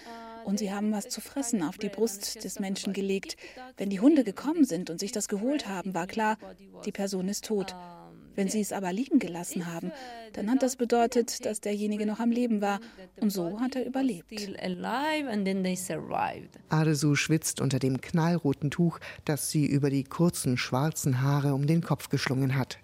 und 0.46 0.60
sie 0.60 0.72
haben 0.72 0.92
was 0.92 1.10
zu 1.10 1.20
fressen 1.20 1.64
auf 1.64 1.80
die 1.80 1.90
Brust 1.90 2.44
des 2.44 2.60
Menschen 2.60 2.94
gelegt. 2.94 3.38
Wenn 3.76 3.90
die 3.90 4.00
Hunde 4.00 4.24
gekommen 4.24 4.64
sind 4.64 4.92
und 4.92 5.00
sich 5.00 5.12
das 5.12 5.30
geholt 5.30 5.68
haben, 5.68 5.96
war 5.96 6.06
klar, 6.06 6.38
die 6.86 6.92
Person 6.92 7.28
ist 7.28 7.46
tot. 7.46 7.76
Wenn 8.38 8.50
sie 8.50 8.62
es 8.62 8.72
aber 8.72 8.94
liegen 8.94 9.18
gelassen 9.18 9.66
haben, 9.66 9.92
dann 10.34 10.52
hat 10.52 10.62
das 10.62 10.76
bedeutet, 10.76 11.44
dass 11.44 11.60
derjenige 11.60 12.06
noch 12.06 12.20
am 12.20 12.30
Leben 12.30 12.62
war. 12.62 12.80
Und 13.20 13.32
so 13.32 13.60
hat 13.60 13.76
er 13.76 13.84
überlebt. 13.84 14.32
Aresu 16.70 17.16
schwitzt 17.16 17.62
unter 17.62 17.80
dem 17.80 18.00
knallroten 18.00 18.70
Tuch, 18.70 19.00
das 19.26 19.50
sie 19.50 19.66
über 19.66 19.90
die 19.90 20.04
kurzen 20.04 20.56
schwarzen 20.56 21.24
Haare 21.24 21.56
um 21.56 21.66
den 21.66 21.82
Kopf 21.82 22.10
geschlungen 22.10 22.56
hat. 22.56 22.78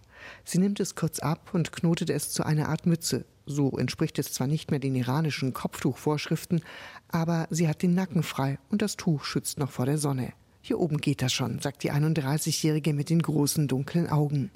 Sie 0.44 0.58
nimmt 0.58 0.80
es 0.80 0.96
kurz 0.96 1.20
ab 1.20 1.52
und 1.54 1.72
knotet 1.72 2.10
es 2.10 2.32
zu 2.32 2.44
einer 2.44 2.70
Art 2.70 2.88
Mütze. 2.88 3.24
So 3.46 3.78
entspricht 3.78 4.18
es 4.18 4.34
zwar 4.34 4.48
nicht 4.48 4.72
mehr 4.72 4.80
den 4.80 4.96
iranischen 4.96 5.54
Kopftuchvorschriften, 5.54 6.64
aber 7.10 7.46
sie 7.52 7.68
hat 7.68 7.84
den 7.84 7.94
Nacken 7.94 8.24
frei 8.24 8.58
und 8.72 8.82
das 8.82 8.98
Tuch 8.98 9.24
schützt 9.24 9.60
noch 9.60 9.70
vor 9.70 9.86
der 9.86 10.00
Sonne. 10.00 10.34
Hier 10.62 10.80
oben 10.80 10.98
geht 10.98 11.22
das 11.22 11.32
schon, 11.32 11.60
sagt 11.60 11.84
die 11.84 11.92
31-Jährige 11.92 12.94
mit 12.94 13.12
den 13.12 13.22
großen 13.22 13.68
dunklen 13.68 14.10
Augen. 14.10 14.50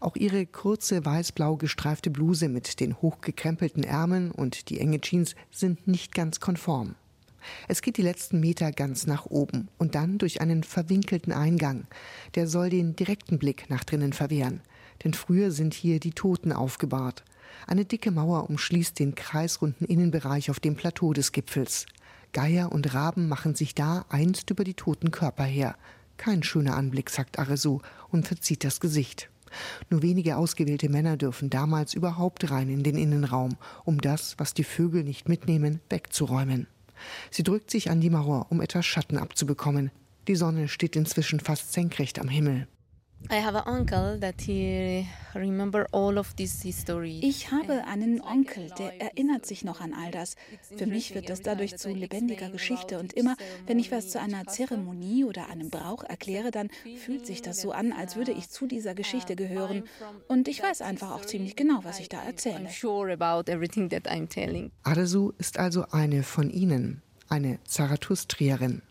Auch 0.00 0.16
ihre 0.16 0.46
kurze 0.46 1.04
weiß-blau 1.04 1.56
gestreifte 1.56 2.10
Bluse 2.10 2.48
mit 2.48 2.80
den 2.80 3.00
hochgekrempelten 3.00 3.84
Ärmeln 3.84 4.30
und 4.30 4.70
die 4.70 4.80
enge 4.80 5.00
Jeans 5.00 5.34
sind 5.50 5.86
nicht 5.86 6.14
ganz 6.14 6.40
konform. 6.40 6.94
Es 7.68 7.82
geht 7.82 7.96
die 7.96 8.02
letzten 8.02 8.40
Meter 8.40 8.70
ganz 8.70 9.06
nach 9.06 9.26
oben 9.26 9.68
und 9.78 9.94
dann 9.94 10.18
durch 10.18 10.40
einen 10.40 10.62
verwinkelten 10.62 11.32
Eingang. 11.32 11.86
Der 12.34 12.46
soll 12.46 12.70
den 12.70 12.96
direkten 12.96 13.38
Blick 13.38 13.70
nach 13.70 13.84
drinnen 13.84 14.12
verwehren. 14.12 14.60
denn 15.02 15.14
früher 15.14 15.50
sind 15.50 15.72
hier 15.72 15.98
die 15.98 16.12
Toten 16.12 16.52
aufgebahrt. 16.52 17.24
Eine 17.66 17.86
dicke 17.86 18.10
Mauer 18.10 18.50
umschließt 18.50 18.98
den 18.98 19.14
kreisrunden 19.14 19.86
Innenbereich 19.86 20.50
auf 20.50 20.60
dem 20.60 20.76
Plateau 20.76 21.14
des 21.14 21.32
Gipfels. 21.32 21.86
Geier 22.34 22.70
und 22.70 22.92
Raben 22.92 23.26
machen 23.26 23.54
sich 23.54 23.74
da 23.74 24.04
einst 24.10 24.50
über 24.50 24.62
die 24.62 24.74
toten 24.74 25.10
Körper 25.10 25.44
her. 25.44 25.76
Kein 26.18 26.42
schöner 26.42 26.76
Anblick, 26.76 27.08
sagt 27.08 27.38
Aresu 27.38 27.80
und 28.10 28.28
verzieht 28.28 28.62
das 28.62 28.78
Gesicht. 28.78 29.29
Nur 29.88 30.02
wenige 30.02 30.36
ausgewählte 30.36 30.88
Männer 30.88 31.16
dürfen 31.16 31.50
damals 31.50 31.94
überhaupt 31.94 32.50
rein 32.50 32.68
in 32.68 32.82
den 32.82 32.96
Innenraum, 32.96 33.56
um 33.84 34.00
das, 34.00 34.38
was 34.38 34.54
die 34.54 34.64
Vögel 34.64 35.04
nicht 35.04 35.28
mitnehmen, 35.28 35.80
wegzuräumen. 35.90 36.66
Sie 37.30 37.42
drückt 37.42 37.70
sich 37.70 37.90
an 37.90 38.00
die 38.00 38.10
Mauer, 38.10 38.46
um 38.50 38.60
etwas 38.60 38.86
Schatten 38.86 39.18
abzubekommen. 39.18 39.90
Die 40.28 40.36
Sonne 40.36 40.68
steht 40.68 40.96
inzwischen 40.96 41.40
fast 41.40 41.72
senkrecht 41.72 42.18
am 42.18 42.28
Himmel. 42.28 42.68
Ich 47.22 47.52
habe 47.52 47.84
einen 47.84 48.20
Onkel, 48.20 48.70
der 48.76 49.00
erinnert 49.00 49.46
sich 49.46 49.62
noch 49.62 49.80
an 49.80 49.94
all 49.94 50.10
das. 50.10 50.34
Für 50.76 50.86
mich 50.86 51.14
wird 51.14 51.28
das 51.30 51.40
dadurch 51.40 51.76
zu 51.76 51.90
lebendiger 51.90 52.50
Geschichte 52.50 52.98
und 52.98 53.12
immer, 53.12 53.36
wenn 53.66 53.78
ich 53.78 53.92
was 53.92 54.08
zu 54.08 54.20
einer 54.20 54.46
Zeremonie 54.46 55.24
oder 55.24 55.48
einem 55.48 55.70
Brauch 55.70 56.02
erkläre, 56.02 56.50
dann 56.50 56.70
fühlt 57.04 57.24
sich 57.24 57.40
das 57.40 57.60
so 57.60 57.70
an, 57.70 57.92
als 57.92 58.16
würde 58.16 58.32
ich 58.32 58.48
zu 58.48 58.66
dieser 58.66 58.94
Geschichte 58.94 59.36
gehören. 59.36 59.84
Und 60.26 60.48
ich 60.48 60.60
weiß 60.60 60.82
einfach 60.82 61.12
auch 61.12 61.24
ziemlich 61.24 61.54
genau, 61.54 61.80
was 61.84 62.00
ich 62.00 62.08
da 62.08 62.22
erzähle. 62.22 62.68
Aresu 64.82 65.32
ist 65.38 65.58
also 65.58 65.84
eine 65.92 66.24
von 66.24 66.50
ihnen, 66.50 67.00
eine 67.28 67.60
Zarathustrierin. 67.64 68.82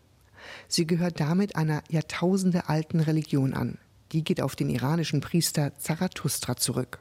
Sie 0.66 0.86
gehört 0.86 1.20
damit 1.20 1.56
einer 1.56 1.82
jahrtausendealten 1.90 3.00
Religion 3.00 3.52
an. 3.52 3.76
Die 4.12 4.24
geht 4.24 4.40
auf 4.40 4.56
den 4.56 4.70
iranischen 4.70 5.20
Priester 5.20 5.76
Zarathustra 5.78 6.56
zurück. 6.56 6.98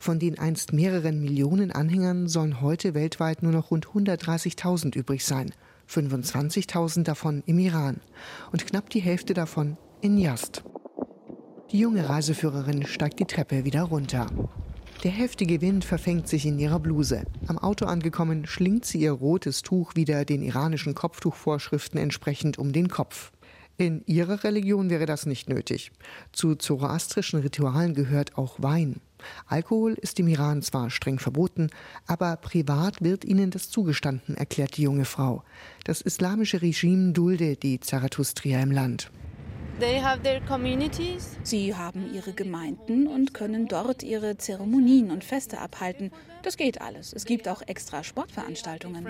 Von 0.00 0.18
den 0.18 0.38
einst 0.38 0.72
mehreren 0.72 1.20
Millionen 1.20 1.70
Anhängern 1.70 2.28
sollen 2.28 2.60
heute 2.60 2.94
weltweit 2.94 3.42
nur 3.42 3.52
noch 3.52 3.70
rund 3.70 3.86
130.000 3.86 4.96
übrig 4.96 5.24
sein, 5.24 5.52
25.000 5.88 7.04
davon 7.04 7.42
im 7.46 7.58
Iran 7.58 8.00
und 8.50 8.66
knapp 8.66 8.90
die 8.90 9.00
Hälfte 9.00 9.34
davon 9.34 9.76
in 10.00 10.18
Yazd. 10.18 10.64
Die 11.70 11.78
junge 11.78 12.08
Reiseführerin 12.08 12.86
steigt 12.86 13.20
die 13.20 13.24
Treppe 13.24 13.64
wieder 13.64 13.84
runter. 13.84 14.26
Der 15.04 15.10
heftige 15.10 15.60
Wind 15.60 15.84
verfängt 15.84 16.28
sich 16.28 16.46
in 16.46 16.58
ihrer 16.58 16.78
Bluse. 16.78 17.24
Am 17.46 17.58
Auto 17.58 17.86
angekommen, 17.86 18.46
schlingt 18.46 18.84
sie 18.84 19.00
ihr 19.00 19.12
rotes 19.12 19.62
Tuch 19.62 19.96
wieder 19.96 20.24
den 20.24 20.42
iranischen 20.42 20.94
Kopftuchvorschriften 20.94 21.98
entsprechend 21.98 22.58
um 22.58 22.72
den 22.72 22.88
Kopf. 22.88 23.32
In 23.82 24.04
ihrer 24.06 24.44
Religion 24.44 24.90
wäre 24.90 25.06
das 25.06 25.26
nicht 25.26 25.48
nötig. 25.48 25.90
Zu 26.30 26.54
zoroastrischen 26.54 27.40
Ritualen 27.40 27.94
gehört 27.94 28.38
auch 28.38 28.62
Wein. 28.62 29.00
Alkohol 29.48 29.94
ist 29.94 30.20
im 30.20 30.28
Iran 30.28 30.62
zwar 30.62 30.88
streng 30.88 31.18
verboten, 31.18 31.68
aber 32.06 32.36
privat 32.36 33.02
wird 33.02 33.24
ihnen 33.24 33.50
das 33.50 33.70
zugestanden, 33.70 34.36
erklärt 34.36 34.76
die 34.76 34.82
junge 34.82 35.04
Frau. 35.04 35.42
Das 35.82 36.00
islamische 36.00 36.62
Regime 36.62 37.10
dulde 37.10 37.56
die 37.56 37.80
Zarathustria 37.80 38.60
im 38.60 38.70
Land. 38.70 39.10
Sie 41.42 41.74
haben 41.74 42.14
ihre 42.14 42.32
Gemeinden 42.34 43.08
und 43.08 43.34
können 43.34 43.66
dort 43.66 44.04
ihre 44.04 44.38
Zeremonien 44.38 45.10
und 45.10 45.24
Feste 45.24 45.58
abhalten. 45.58 46.12
Das 46.44 46.56
geht 46.56 46.80
alles. 46.80 47.12
Es 47.12 47.24
gibt 47.24 47.48
auch 47.48 47.62
extra 47.66 48.04
Sportveranstaltungen. 48.04 49.04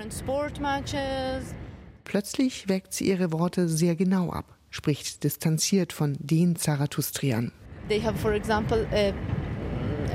Plötzlich 2.05 2.69
wägt 2.69 2.95
sie 2.95 3.09
ihre 3.09 3.33
Worte 3.33 3.69
sehr 3.69 3.97
genau 3.97 4.31
ab, 4.31 4.57
spricht 4.73 5.23
distanziert 5.23 5.93
von 5.93 6.17
den 6.19 6.57
Zarathustriern. 6.57 7.53
They 7.89 8.01
have, 8.01 8.19
for 8.19 8.33
example, 8.33 8.85
a, 8.93 9.13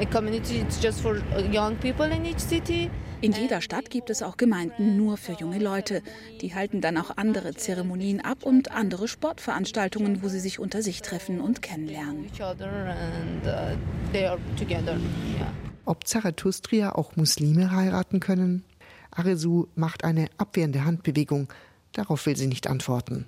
a 0.02 0.06
community 0.06 0.66
just 0.82 1.00
for 1.00 1.22
young 1.54 1.78
people 1.78 2.08
in 2.08 2.26
each 2.26 2.40
city. 2.40 2.90
In 3.22 3.32
jeder 3.32 3.62
Stadt 3.62 3.90
gibt 3.90 4.10
es 4.10 4.22
auch 4.22 4.38
Gemeinden 4.38 4.98
nur 4.98 5.18
für 5.18 5.32
junge 5.32 5.60
Leute. 5.60 6.04
Die 6.42 6.54
halten 6.54 6.82
dann 6.82 6.98
auch 6.98 7.18
andere 7.18 7.56
Zeremonien 7.56 8.20
ab 8.22 8.44
und 8.44 8.72
andere 8.72 9.08
Sportveranstaltungen, 9.08 10.22
wo 10.22 10.28
sie 10.28 10.40
sich 10.40 10.60
unter 10.60 10.82
sich 10.82 11.02
treffen 11.02 11.40
und 11.40 11.62
kennenlernen. 11.62 12.28
Uh, 12.40 13.36
Ob 15.86 16.06
Zarathustria 16.06 16.94
auch 16.94 17.16
Muslime 17.16 17.72
heiraten 17.72 18.20
können? 18.20 18.64
Aresu 19.10 19.66
macht 19.76 20.04
eine 20.04 20.28
abwehrende 20.38 20.86
Handbewegung, 20.86 21.48
Darauf 21.98 22.28
will 22.28 22.38
sie 22.38 22.46
nicht 22.46 22.68
antworten. 22.68 23.26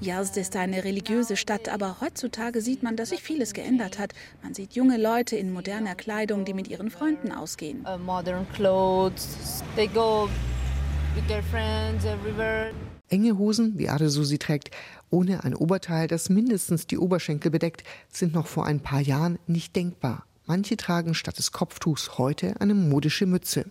Yazd 0.00 0.36
ist 0.36 0.56
eine 0.56 0.82
religiöse 0.84 1.36
Stadt, 1.36 1.68
aber 1.68 2.00
heutzutage 2.00 2.60
sieht 2.60 2.82
man, 2.82 2.96
dass 2.96 3.10
sich 3.10 3.22
vieles 3.22 3.52
geändert 3.52 3.98
hat. 3.98 4.12
Man 4.42 4.52
sieht 4.54 4.72
junge 4.72 4.96
Leute 4.96 5.36
in 5.36 5.52
moderner 5.52 5.94
Kleidung, 5.94 6.44
die 6.44 6.54
mit 6.54 6.68
ihren 6.68 6.90
Freunden 6.90 7.30
ausgehen. 7.32 7.86
Uh, 7.86 7.98
Enge 13.08 13.38
Hosen, 13.38 13.78
wie 13.78 13.88
Adesu 13.88 14.24
sie 14.24 14.38
trägt, 14.38 14.70
ohne 15.10 15.44
ein 15.44 15.54
Oberteil, 15.54 16.08
das 16.08 16.28
mindestens 16.28 16.88
die 16.88 16.98
Oberschenkel 16.98 17.52
bedeckt, 17.52 17.84
sind 18.08 18.34
noch 18.34 18.48
vor 18.48 18.66
ein 18.66 18.80
paar 18.80 19.00
Jahren 19.00 19.38
nicht 19.46 19.76
denkbar. 19.76 20.26
Manche 20.46 20.76
tragen 20.76 21.14
statt 21.14 21.38
des 21.38 21.52
Kopftuchs 21.52 22.18
heute 22.18 22.60
eine 22.60 22.74
modische 22.74 23.26
Mütze. 23.26 23.66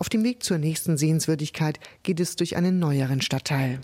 Auf 0.00 0.08
dem 0.08 0.24
Weg 0.24 0.42
zur 0.42 0.56
nächsten 0.56 0.96
Sehenswürdigkeit 0.96 1.78
geht 2.02 2.20
es 2.20 2.34
durch 2.34 2.56
einen 2.56 2.78
neueren 2.78 3.20
Stadtteil. 3.20 3.80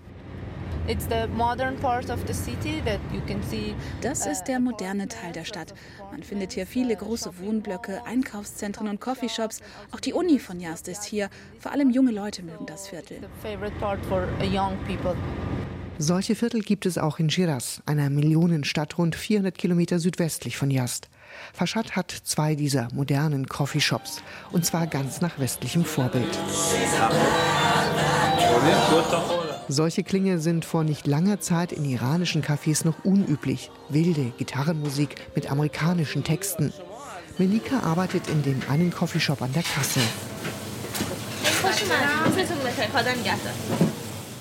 Das 4.01 4.27
ist 4.27 4.45
der 4.49 4.59
moderne 4.59 5.09
Teil 5.09 5.33
der 5.35 5.45
Stadt. 5.45 5.75
Man 6.11 6.23
findet 6.23 6.55
hier 6.55 6.67
viele 6.67 6.97
große 6.97 7.39
Wohnblöcke, 7.39 8.07
Einkaufszentren 8.07 8.89
und 8.89 8.99
Coffeeshops. 8.99 9.61
Auch 9.93 10.01
die 10.01 10.15
Uni 10.15 10.39
von 10.39 10.59
Yazd 10.59 10.89
ist 10.89 11.05
hier. 11.05 11.29
Vor 11.59 11.73
allem 11.73 11.91
junge 11.91 12.13
Leute 12.13 12.43
mögen 12.43 12.65
das 12.65 12.89
Viertel. 12.89 13.19
Solche 15.99 16.35
Viertel 16.35 16.63
gibt 16.63 16.87
es 16.87 16.97
auch 16.97 17.19
in 17.19 17.29
Shiraz, 17.29 17.83
einer 17.85 18.09
Millionenstadt 18.09 18.97
rund 18.97 19.17
400 19.17 19.59
Kilometer 19.59 19.99
südwestlich 19.99 20.57
von 20.57 20.71
Yazd. 20.71 21.11
Faschad 21.53 21.97
hat 21.97 22.11
zwei 22.11 22.55
dieser 22.55 22.89
modernen 22.93 23.47
Coffeeshops 23.47 24.23
und 24.53 24.65
zwar 24.65 24.87
ganz 24.87 25.21
nach 25.21 25.39
westlichem 25.39 25.85
Vorbild. 25.85 26.39
Solche 29.69 30.05
Klinge 30.05 30.39
sind 30.39 30.65
vor 30.65 30.85
nicht 30.85 31.07
langer 31.07 31.41
Zeit 31.41 31.73
in 31.73 31.85
iranischen 31.85 32.43
Cafés 32.43 32.87
noch 32.87 33.05
unüblich. 33.05 33.71
Wilde 33.89 34.33
Gitarrenmusik 34.39 35.17
mit 35.35 35.51
amerikanischen 35.51 36.23
Texten. 36.23 36.73
Melika 37.39 37.81
arbeitet 37.81 38.29
in 38.29 38.43
dem 38.43 38.63
einen 38.69 38.91
Coffeeshop 38.91 39.43
an 39.43 39.53
der 39.53 39.63
Kasse. 39.63 40.01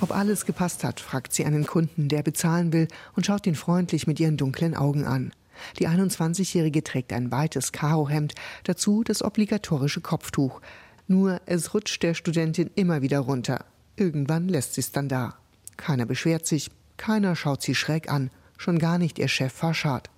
Ob 0.01 0.11
alles 0.15 0.45
gepasst 0.45 0.83
hat, 0.83 0.99
fragt 0.99 1.33
sie 1.33 1.45
einen 1.45 1.65
Kunden, 1.65 2.07
der 2.07 2.21
bezahlen 2.21 2.71
will 2.71 2.87
und 3.15 3.25
schaut 3.25 3.47
ihn 3.47 3.55
freundlich 3.55 4.07
mit 4.07 4.19
ihren 4.19 4.37
dunklen 4.37 4.75
Augen 4.75 5.05
an. 5.05 5.31
Die 5.79 5.87
21-Jährige 5.87 6.83
trägt 6.83 7.13
ein 7.13 7.31
weites 7.31 7.71
Karohemd, 7.71 8.35
dazu 8.63 9.03
das 9.03 9.23
obligatorische 9.23 10.01
Kopftuch. 10.01 10.61
Nur 11.07 11.41
es 11.45 11.73
rutscht 11.73 12.01
der 12.03 12.13
Studentin 12.13 12.71
immer 12.75 13.01
wieder 13.01 13.19
runter. 13.19 13.65
Irgendwann 13.95 14.49
lässt 14.49 14.73
sie 14.73 14.81
es 14.81 14.91
dann 14.91 15.09
da. 15.09 15.37
Keiner 15.77 16.05
beschwert 16.05 16.45
sich, 16.45 16.71
keiner 16.97 17.35
schaut 17.35 17.61
sie 17.61 17.75
schräg 17.75 18.11
an, 18.11 18.31
schon 18.57 18.79
gar 18.79 18.97
nicht 18.97 19.19
ihr 19.19 19.27
Chef 19.27 19.53
Farshad. 19.53 20.09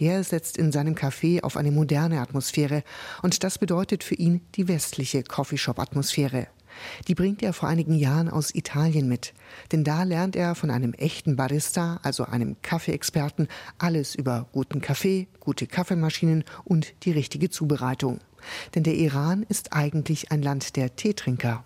Der 0.00 0.22
setzt 0.22 0.56
in 0.56 0.70
seinem 0.70 0.94
Café 0.94 1.42
auf 1.42 1.56
eine 1.56 1.72
moderne 1.72 2.20
Atmosphäre 2.20 2.84
und 3.22 3.42
das 3.42 3.58
bedeutet 3.58 4.04
für 4.04 4.14
ihn 4.14 4.42
die 4.54 4.68
westliche 4.68 5.22
Coffeeshop-Atmosphäre. 5.22 6.46
Die 7.06 7.14
bringt 7.14 7.42
er 7.42 7.52
vor 7.52 7.68
einigen 7.68 7.94
Jahren 7.94 8.28
aus 8.28 8.54
Italien 8.54 9.08
mit. 9.08 9.34
Denn 9.72 9.84
da 9.84 10.02
lernt 10.02 10.36
er 10.36 10.54
von 10.54 10.70
einem 10.70 10.92
echten 10.94 11.36
Barista, 11.36 12.00
also 12.02 12.24
einem 12.24 12.56
Kaffeeexperten, 12.62 13.48
alles 13.78 14.14
über 14.14 14.48
guten 14.52 14.80
Kaffee, 14.80 15.28
gute 15.40 15.66
Kaffeemaschinen 15.66 16.44
und 16.64 16.94
die 17.04 17.12
richtige 17.12 17.50
Zubereitung. 17.50 18.20
Denn 18.74 18.82
der 18.82 18.94
Iran 18.94 19.44
ist 19.48 19.72
eigentlich 19.72 20.30
ein 20.30 20.42
Land 20.42 20.76
der 20.76 20.96
Teetrinker. 20.96 21.64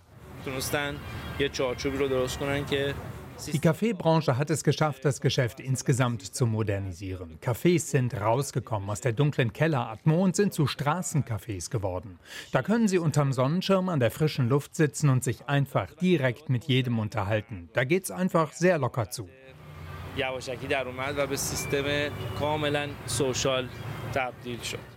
Die 3.52 3.58
Kaffeebranche 3.58 4.36
hat 4.36 4.50
es 4.50 4.64
geschafft, 4.64 5.04
das 5.04 5.20
Geschäft 5.20 5.60
insgesamt 5.60 6.22
zu 6.22 6.46
modernisieren. 6.46 7.38
Cafés 7.40 7.90
sind 7.90 8.18
rausgekommen 8.20 8.88
aus 8.90 9.00
der 9.00 9.12
dunklen 9.12 9.52
Kelleratmo 9.52 10.22
und 10.22 10.36
sind 10.36 10.52
zu 10.52 10.64
Straßencafés 10.64 11.70
geworden. 11.70 12.18
Da 12.52 12.62
können 12.62 12.88
Sie 12.88 12.98
unterm 12.98 13.32
Sonnenschirm 13.32 13.88
an 13.88 14.00
der 14.00 14.10
frischen 14.10 14.48
Luft 14.48 14.76
sitzen 14.76 15.08
und 15.08 15.24
sich 15.24 15.46
einfach 15.48 15.92
direkt 15.94 16.48
mit 16.48 16.64
jedem 16.64 16.98
unterhalten. 16.98 17.68
Da 17.72 17.84
geht 17.84 18.04
es 18.04 18.10
einfach 18.10 18.52
sehr 18.52 18.78
locker 18.78 19.10
zu. 19.10 19.28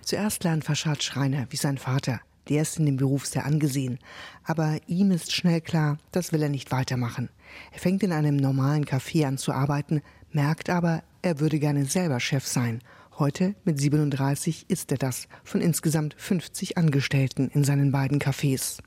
Zuerst 0.01 0.43
lernt 0.43 0.63
Faschad 0.65 1.03
Schreiner 1.03 1.47
wie 1.49 1.55
sein 1.55 1.77
Vater. 1.77 2.19
Der 2.49 2.61
ist 2.61 2.77
in 2.77 2.85
dem 2.85 2.97
Beruf 2.97 3.25
sehr 3.25 3.45
angesehen. 3.45 3.97
Aber 4.43 4.77
ihm 4.87 5.11
ist 5.11 5.33
schnell 5.33 5.61
klar, 5.61 5.97
das 6.11 6.31
will 6.31 6.43
er 6.43 6.49
nicht 6.49 6.71
weitermachen. 6.71 7.29
Er 7.71 7.79
fängt 7.79 8.03
in 8.03 8.11
einem 8.11 8.35
normalen 8.35 8.85
Café 8.85 9.25
an 9.25 9.37
zu 9.37 9.51
arbeiten, 9.51 10.01
merkt 10.31 10.69
aber, 10.69 11.03
Er 11.21 11.39
würde 11.39 11.59
gerne 11.59 11.85
selber 11.85 12.19
Chef 12.19 12.45
sein. 12.45 12.81
Heute, 13.17 13.55
mit 13.63 13.79
37, 13.79 14.65
ist 14.67 14.91
er 14.91 14.97
das 14.97 15.27
von 15.43 15.61
insgesamt 15.61 16.15
50 16.17 16.77
Angestellten 16.77 17.49
in 17.53 17.63
seinen 17.63 17.91
beiden 17.91 18.19
Cafés. 18.19 18.79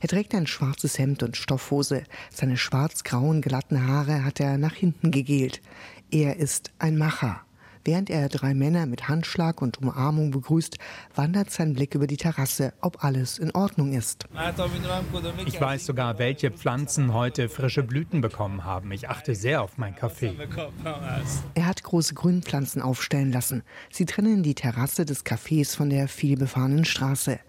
Er 0.00 0.08
trägt 0.08 0.34
ein 0.34 0.46
schwarzes 0.46 0.98
Hemd 0.98 1.22
und 1.22 1.36
Stoffhose. 1.36 2.04
Seine 2.30 2.56
schwarz-grauen, 2.56 3.42
glatten 3.42 3.86
Haare 3.86 4.24
hat 4.24 4.40
er 4.40 4.58
nach 4.58 4.74
hinten 4.74 5.10
gegelt. 5.10 5.60
Er 6.10 6.36
ist 6.36 6.72
ein 6.78 6.98
Macher. 6.98 7.42
Während 7.84 8.10
er 8.10 8.28
drei 8.28 8.54
Männer 8.54 8.86
mit 8.86 9.08
Handschlag 9.08 9.62
und 9.62 9.78
Umarmung 9.78 10.30
begrüßt, 10.30 10.76
wandert 11.14 11.50
sein 11.50 11.74
Blick 11.74 11.94
über 11.94 12.06
die 12.06 12.16
Terrasse, 12.16 12.74
ob 12.80 13.02
alles 13.04 13.38
in 13.38 13.50
Ordnung 13.52 13.92
ist. 13.92 14.26
Ich 15.46 15.60
weiß 15.60 15.86
sogar, 15.86 16.18
welche 16.18 16.50
Pflanzen 16.50 17.14
heute 17.14 17.48
frische 17.48 17.82
Blüten 17.82 18.20
bekommen 18.20 18.64
haben. 18.64 18.92
Ich 18.92 19.08
achte 19.08 19.34
sehr 19.34 19.62
auf 19.62 19.78
mein 19.78 19.94
Kaffee. 19.94 20.34
Er 21.54 21.66
hat 21.66 21.82
große 21.82 22.14
Grünpflanzen 22.14 22.82
aufstellen 22.82 23.32
lassen. 23.32 23.62
Sie 23.90 24.04
trennen 24.04 24.42
die 24.42 24.54
Terrasse 24.54 25.04
des 25.04 25.24
Cafés 25.24 25.74
von 25.76 25.90
der 25.90 26.08
vielbefahrenen 26.08 26.84
Straße. 26.84 27.40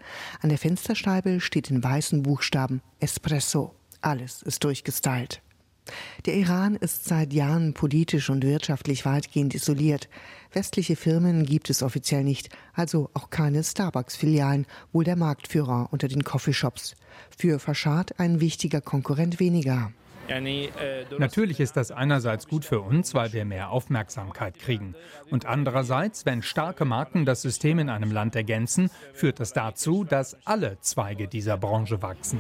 An 0.42 0.50
der 0.50 0.58
Fensterscheibe 0.58 1.42
steht 1.42 1.70
in 1.70 1.84
weißen 1.84 2.24
Buchstaben 2.24 2.82
Espresso. 3.00 3.76
Alles 4.02 4.42
ist 4.42 4.64
durchgestylt. 4.64 5.42
Der 6.26 6.36
Iran 6.36 6.76
ist 6.76 7.06
seit 7.06 7.34
Jahren 7.34 7.74
politisch 7.74 8.30
und 8.30 8.44
wirtschaftlich 8.44 9.06
weitgehend 9.06 9.56
isoliert. 9.56 10.10
Westliche 10.54 10.96
Firmen 10.96 11.46
gibt 11.46 11.70
es 11.70 11.82
offiziell 11.82 12.24
nicht, 12.24 12.50
also 12.74 13.10
auch 13.14 13.30
keine 13.30 13.64
Starbucks-Filialen, 13.64 14.66
wohl 14.92 15.04
der 15.04 15.16
Marktführer 15.16 15.88
unter 15.92 16.08
den 16.08 16.24
Coffeeshops. 16.24 16.96
Für 17.36 17.60
Faschad 17.60 18.20
ein 18.20 18.40
wichtiger 18.40 18.82
Konkurrent 18.82 19.40
weniger. 19.40 19.92
Natürlich 21.18 21.60
ist 21.60 21.76
das 21.76 21.92
einerseits 21.92 22.48
gut 22.48 22.64
für 22.64 22.80
uns, 22.80 23.14
weil 23.14 23.34
wir 23.34 23.44
mehr 23.44 23.70
Aufmerksamkeit 23.70 24.58
kriegen. 24.60 24.96
Und 25.30 25.46
andererseits, 25.46 26.26
wenn 26.26 26.42
starke 26.42 26.86
Marken 26.86 27.26
das 27.26 27.42
System 27.42 27.80
in 27.80 27.90
einem 27.90 28.12
Land 28.12 28.36
ergänzen, 28.36 28.90
führt 29.14 29.40
das 29.40 29.52
dazu, 29.52 30.04
dass 30.04 30.38
alle 30.46 30.78
Zweige 30.80 31.28
dieser 31.28 31.58
Branche 31.58 32.02
wachsen. 32.02 32.40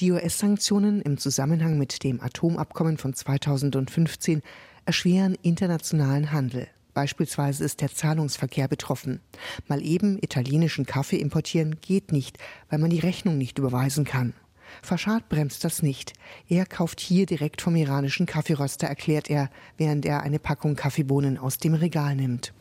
Die 0.00 0.12
US-Sanktionen 0.12 1.02
im 1.02 1.18
Zusammenhang 1.18 1.76
mit 1.76 2.04
dem 2.04 2.22
Atomabkommen 2.22 2.96
von 2.96 3.12
2015 3.12 4.40
erschweren 4.86 5.36
internationalen 5.42 6.32
Handel. 6.32 6.68
Beispielsweise 6.94 7.64
ist 7.64 7.82
der 7.82 7.92
Zahlungsverkehr 7.92 8.66
betroffen. 8.66 9.20
Mal 9.68 9.84
eben 9.84 10.16
italienischen 10.22 10.86
Kaffee 10.86 11.18
importieren 11.18 11.82
geht 11.82 12.12
nicht, 12.12 12.38
weil 12.70 12.78
man 12.78 12.88
die 12.88 12.98
Rechnung 12.98 13.36
nicht 13.36 13.58
überweisen 13.58 14.06
kann. 14.06 14.32
Faschad 14.80 15.28
bremst 15.28 15.64
das 15.64 15.82
nicht. 15.82 16.14
Er 16.48 16.64
kauft 16.64 16.98
hier 17.00 17.26
direkt 17.26 17.60
vom 17.60 17.76
iranischen 17.76 18.24
Kaffeeröster, 18.24 18.86
erklärt 18.86 19.28
er, 19.28 19.50
während 19.76 20.06
er 20.06 20.22
eine 20.22 20.38
Packung 20.38 20.76
Kaffeebohnen 20.76 21.36
aus 21.36 21.58
dem 21.58 21.74
Regal 21.74 22.16
nimmt. 22.16 22.54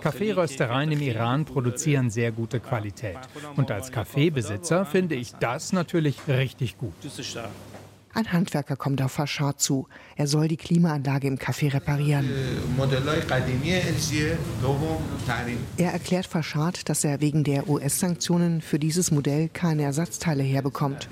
Kaffeeröstereien 0.00 0.92
im 0.92 1.00
Iran 1.00 1.44
produzieren 1.44 2.10
sehr 2.10 2.32
gute 2.32 2.60
Qualität. 2.60 3.18
Und 3.56 3.70
als 3.70 3.90
Kaffeebesitzer 3.92 4.84
finde 4.84 5.14
ich 5.14 5.32
das 5.32 5.72
natürlich 5.72 6.16
richtig 6.28 6.78
gut. 6.78 6.94
Ein 8.14 8.32
Handwerker 8.32 8.76
kommt 8.76 9.02
auf 9.02 9.12
Faschad 9.12 9.60
zu. 9.60 9.86
Er 10.16 10.26
soll 10.26 10.48
die 10.48 10.56
Klimaanlage 10.56 11.28
im 11.28 11.36
Café 11.36 11.72
reparieren. 11.72 12.28
Er 15.76 15.92
erklärt 15.92 16.26
Faschad, 16.26 16.88
dass 16.88 17.04
er 17.04 17.20
wegen 17.20 17.44
der 17.44 17.68
US-Sanktionen 17.68 18.60
für 18.60 18.78
dieses 18.78 19.10
Modell 19.10 19.48
keine 19.48 19.82
Ersatzteile 19.82 20.42
herbekommt. 20.42 21.08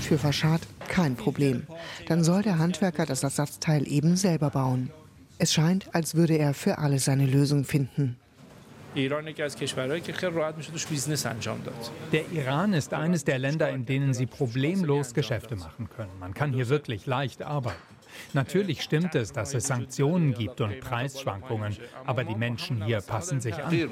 Für 0.00 0.18
Faschad 0.18 0.60
kein 0.88 1.16
Problem. 1.16 1.66
Dann 2.06 2.24
soll 2.24 2.42
der 2.42 2.58
Handwerker 2.58 3.06
das 3.06 3.22
Ersatzteil 3.22 3.86
eben 3.90 4.16
selber 4.16 4.50
bauen. 4.50 4.90
Es 5.38 5.52
scheint, 5.52 5.94
als 5.94 6.14
würde 6.14 6.36
er 6.36 6.54
für 6.54 6.78
alle 6.78 6.98
seine 6.98 7.26
Lösung 7.26 7.64
finden. 7.64 8.16
Der 8.94 9.04
Iran 12.32 12.74
ist 12.74 12.92
eines 12.92 13.24
der 13.24 13.38
Länder, 13.38 13.70
in 13.70 13.86
denen 13.86 14.12
Sie 14.12 14.26
problemlos 14.26 15.14
Geschäfte 15.14 15.56
machen 15.56 15.88
können. 15.96 16.10
Man 16.20 16.34
kann 16.34 16.52
hier 16.52 16.68
wirklich 16.68 17.06
leicht 17.06 17.42
arbeiten. 17.42 17.80
Natürlich 18.34 18.82
stimmt 18.82 19.14
es, 19.14 19.32
dass 19.32 19.54
es 19.54 19.66
Sanktionen 19.66 20.34
gibt 20.34 20.60
und 20.60 20.80
Preisschwankungen, 20.80 21.76
aber 22.04 22.24
die 22.24 22.34
Menschen 22.34 22.84
hier 22.84 23.00
passen 23.00 23.40
sich 23.40 23.54
an. 23.54 23.88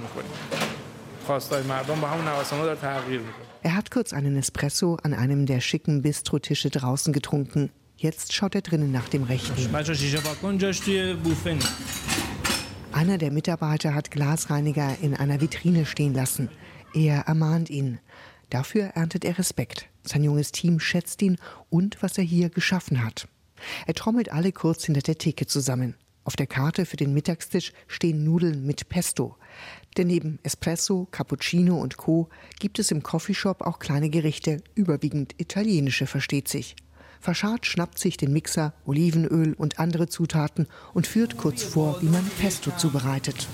Er 3.63 3.77
hat 3.77 3.91
kurz 3.91 4.13
einen 4.13 4.37
Espresso 4.37 4.99
an 5.03 5.15
einem 5.15 5.47
der 5.47 5.61
schicken 5.61 6.03
Bistrotische 6.03 6.71
draußen 6.71 7.13
getrunken. 7.13 7.71
Jetzt 8.01 8.33
schaut 8.33 8.55
er 8.55 8.63
drinnen 8.63 8.91
nach 8.91 9.11
dem 9.11 9.25
Rechten. 9.25 9.53
Einer 12.93 13.19
der 13.19 13.31
Mitarbeiter 13.31 13.95
hat 13.95 14.11
Glasreiniger 14.11 14.97
in 15.03 15.15
einer 15.15 15.43
Vitrine 15.43 15.85
stehen 15.85 16.15
lassen. 16.15 16.49
Er 16.95 17.27
ermahnt 17.27 17.69
ihn. 17.69 18.01
Dafür 18.49 18.85
erntet 18.95 19.27
er 19.27 19.37
Respekt. 19.37 19.87
Sein 20.03 20.25
junges 20.25 20.51
Team 20.51 20.81
schätzt 20.81 21.21
ihn 21.21 21.37
und 21.69 22.03
was 22.03 22.17
er 22.17 22.25
hier 22.25 22.49
geschaffen 22.49 23.05
hat. 23.05 23.29
Er 23.87 23.93
trommelt 23.93 24.33
alle 24.33 24.53
kurz 24.53 24.87
hinter 24.87 25.03
der 25.03 25.19
Theke 25.19 25.47
zusammen. 25.47 25.95
Auf 26.25 26.37
der 26.37 26.47
Karte 26.47 26.87
für 26.87 26.97
den 26.97 27.13
Mittagstisch 27.13 27.75
stehen 27.87 28.25
Nudeln 28.25 28.65
mit 28.65 28.89
Pesto. 28.89 29.37
Denn 29.99 30.07
neben 30.07 30.39
Espresso, 30.43 31.07
Cappuccino 31.11 31.77
und 31.77 31.99
Co. 31.99 32.31
gibt 32.61 32.79
es 32.79 32.93
im 32.93 33.03
Coffeeshop 33.03 33.61
auch 33.61 33.79
kleine 33.79 34.09
Gerichte, 34.09 34.63
überwiegend 34.75 35.35
italienische, 35.37 36.07
versteht 36.07 36.49
sich. 36.49 36.77
Faschad 37.21 37.67
schnappt 37.67 37.99
sich 37.99 38.17
den 38.17 38.33
Mixer, 38.33 38.73
Olivenöl 38.87 39.53
und 39.53 39.79
andere 39.79 40.09
Zutaten 40.09 40.67
und 40.95 41.07
führt 41.07 41.37
kurz 41.37 41.63
vor, 41.63 42.01
wie 42.01 42.09
man 42.09 42.25
Pesto 42.41 42.71
zubereitet. 42.77 43.47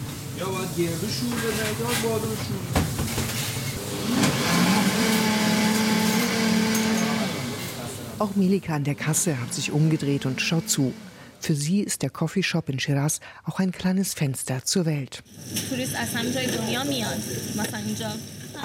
Auch 8.19 8.35
Melika 8.37 8.75
an 8.75 8.85
der 8.85 8.95
Kasse 8.95 9.41
hat 9.41 9.53
sich 9.53 9.73
umgedreht 9.73 10.27
und 10.27 10.41
schaut 10.41 10.71
zu. 10.71 10.95
Für 11.41 11.55
sie 11.55 11.81
ist 11.81 12.03
der 12.03 12.11
Coffeeshop 12.11 12.69
in 12.69 12.79
Shiraz 12.79 13.21
auch 13.45 13.59
ein 13.59 13.73
kleines 13.73 14.15
Fenster 14.15 14.65
zur 14.65 14.87
Welt. 14.87 15.23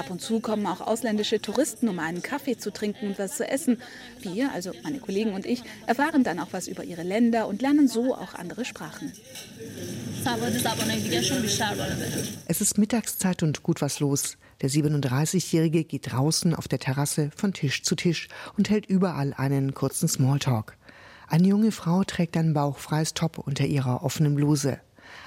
Ab 0.02 0.10
und 0.10 0.20
zu 0.20 0.40
kommen 0.40 0.66
auch 0.66 0.82
ausländische 0.82 1.40
Touristen, 1.40 1.88
um 1.88 2.00
einen 2.00 2.24
Kaffee 2.24 2.58
zu 2.58 2.72
trinken 2.72 3.10
und 3.10 3.20
was 3.20 3.38
zu 3.38 3.48
essen. 3.48 3.78
Wir, 4.20 4.52
also 4.52 4.72
meine 4.82 4.98
Kollegen 4.98 5.36
und 5.36 5.46
ich, 5.46 5.62
erfahren 5.86 6.24
dann 6.24 6.40
auch 6.40 6.48
was 6.50 6.68
über 6.68 6.84
ihre 6.84 7.04
Länder 7.04 7.48
und 7.48 7.62
lernen 7.62 7.88
so 7.88 8.16
auch 8.16 8.34
andere 8.34 8.66
Sprachen. 8.66 9.12
Es 12.48 12.62
ist 12.62 12.78
Mittagszeit 12.80 13.44
und 13.44 13.62
gut 13.62 13.80
was 13.84 14.00
los. 14.00 14.38
Der 14.62 14.72
37-Jährige 14.72 15.84
geht 15.84 16.12
draußen 16.12 16.56
auf 16.56 16.68
der 16.68 16.80
Terrasse 16.80 17.30
von 17.36 17.54
Tisch 17.54 17.84
zu 17.84 17.94
Tisch 17.94 18.28
und 18.58 18.72
hält 18.72 18.88
überall 18.88 19.36
einen 19.36 19.76
kurzen 19.76 20.08
Smalltalk. 20.08 20.78
Eine 21.28 21.48
junge 21.48 21.72
Frau 21.72 22.04
trägt 22.04 22.36
ein 22.38 22.56
bauchfreies 22.56 23.14
Top 23.14 23.38
unter 23.38 23.66
ihrer 23.66 24.02
offenen 24.02 24.34
Bluse. 24.34 24.80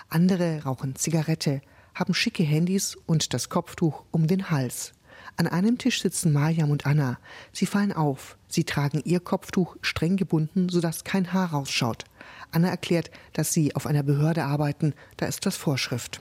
Andere 0.08 0.64
rauchen 0.64 0.96
Zigarette, 0.96 1.60
haben 1.94 2.14
schicke 2.14 2.42
Handys 2.42 2.96
und 3.06 3.34
das 3.34 3.48
Kopftuch 3.48 4.04
um 4.10 4.26
den 4.26 4.50
Hals. 4.50 4.92
An 5.36 5.46
einem 5.48 5.78
Tisch 5.78 6.00
sitzen 6.02 6.32
Mariam 6.32 6.70
und 6.70 6.86
Anna. 6.86 7.18
Sie 7.52 7.66
fallen 7.66 7.92
auf. 7.92 8.36
Sie 8.46 8.64
tragen 8.64 9.02
ihr 9.04 9.20
Kopftuch 9.20 9.76
streng 9.82 10.16
gebunden, 10.16 10.68
sodass 10.68 11.02
kein 11.02 11.32
Haar 11.32 11.50
rausschaut. 11.50 12.04
Anna 12.52 12.68
erklärt, 12.68 13.10
dass 13.32 13.52
sie 13.52 13.74
auf 13.74 13.86
einer 13.86 14.04
Behörde 14.04 14.44
arbeiten. 14.44 14.94
Da 15.16 15.26
ist 15.26 15.44
das 15.44 15.56
Vorschrift. 15.56 16.20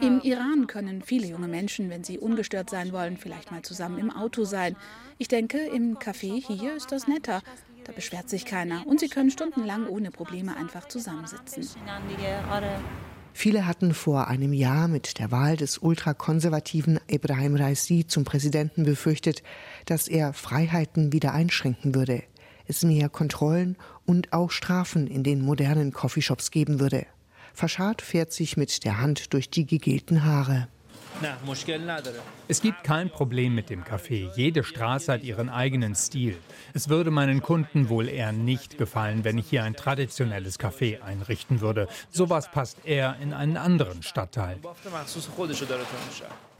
Im 0.00 0.20
Iran 0.20 0.66
können 0.66 1.02
viele 1.02 1.26
junge 1.26 1.48
Menschen, 1.48 1.90
wenn 1.90 2.04
sie 2.04 2.18
ungestört 2.18 2.68
sein 2.70 2.92
wollen, 2.92 3.16
vielleicht 3.16 3.50
mal 3.50 3.62
zusammen 3.62 3.98
im 3.98 4.10
Auto 4.10 4.44
sein. 4.44 4.76
Ich 5.18 5.28
denke, 5.28 5.58
im 5.58 5.96
Café 5.98 6.42
hier 6.46 6.76
ist 6.76 6.92
das 6.92 7.06
netter. 7.08 7.42
Da 7.84 7.92
beschwert 7.92 8.28
sich 8.28 8.44
keiner 8.44 8.86
und 8.86 9.00
sie 9.00 9.08
können 9.08 9.30
stundenlang 9.30 9.86
ohne 9.86 10.10
Probleme 10.10 10.56
einfach 10.56 10.88
zusammensitzen. 10.88 11.66
Viele 13.36 13.66
hatten 13.66 13.94
vor 13.94 14.28
einem 14.28 14.52
Jahr 14.52 14.86
mit 14.86 15.18
der 15.18 15.32
Wahl 15.32 15.56
des 15.56 15.78
ultrakonservativen 15.78 17.00
Ibrahim 17.08 17.56
Raisi 17.56 18.06
zum 18.06 18.24
Präsidenten 18.24 18.84
befürchtet, 18.84 19.42
dass 19.86 20.06
er 20.06 20.32
Freiheiten 20.32 21.12
wieder 21.12 21.34
einschränken 21.34 21.96
würde, 21.96 22.22
es 22.68 22.84
mehr 22.84 23.08
Kontrollen 23.08 23.76
und 24.06 24.32
auch 24.32 24.52
Strafen 24.52 25.08
in 25.08 25.24
den 25.24 25.40
modernen 25.40 25.92
Coffeeshops 25.92 26.52
geben 26.52 26.78
würde. 26.78 27.06
Faschad 27.52 28.02
fährt 28.02 28.32
sich 28.32 28.56
mit 28.56 28.84
der 28.84 29.00
Hand 29.00 29.34
durch 29.34 29.50
die 29.50 29.66
gegelten 29.66 30.24
Haare. 30.24 30.68
Es 32.48 32.60
gibt 32.60 32.84
kein 32.84 33.10
Problem 33.10 33.54
mit 33.54 33.70
dem 33.70 33.84
Café. 33.84 34.30
Jede 34.36 34.64
Straße 34.64 35.12
hat 35.12 35.22
ihren 35.22 35.48
eigenen 35.48 35.94
Stil. 35.94 36.36
Es 36.72 36.88
würde 36.88 37.10
meinen 37.10 37.42
Kunden 37.42 37.88
wohl 37.88 38.08
eher 38.08 38.32
nicht 38.32 38.78
gefallen, 38.78 39.24
wenn 39.24 39.38
ich 39.38 39.48
hier 39.48 39.64
ein 39.64 39.74
traditionelles 39.74 40.58
Café 40.58 41.02
einrichten 41.02 41.60
würde. 41.60 41.88
Sowas 42.10 42.50
passt 42.50 42.84
eher 42.84 43.16
in 43.20 43.32
einen 43.32 43.56
anderen 43.56 44.02
Stadtteil. 44.02 44.58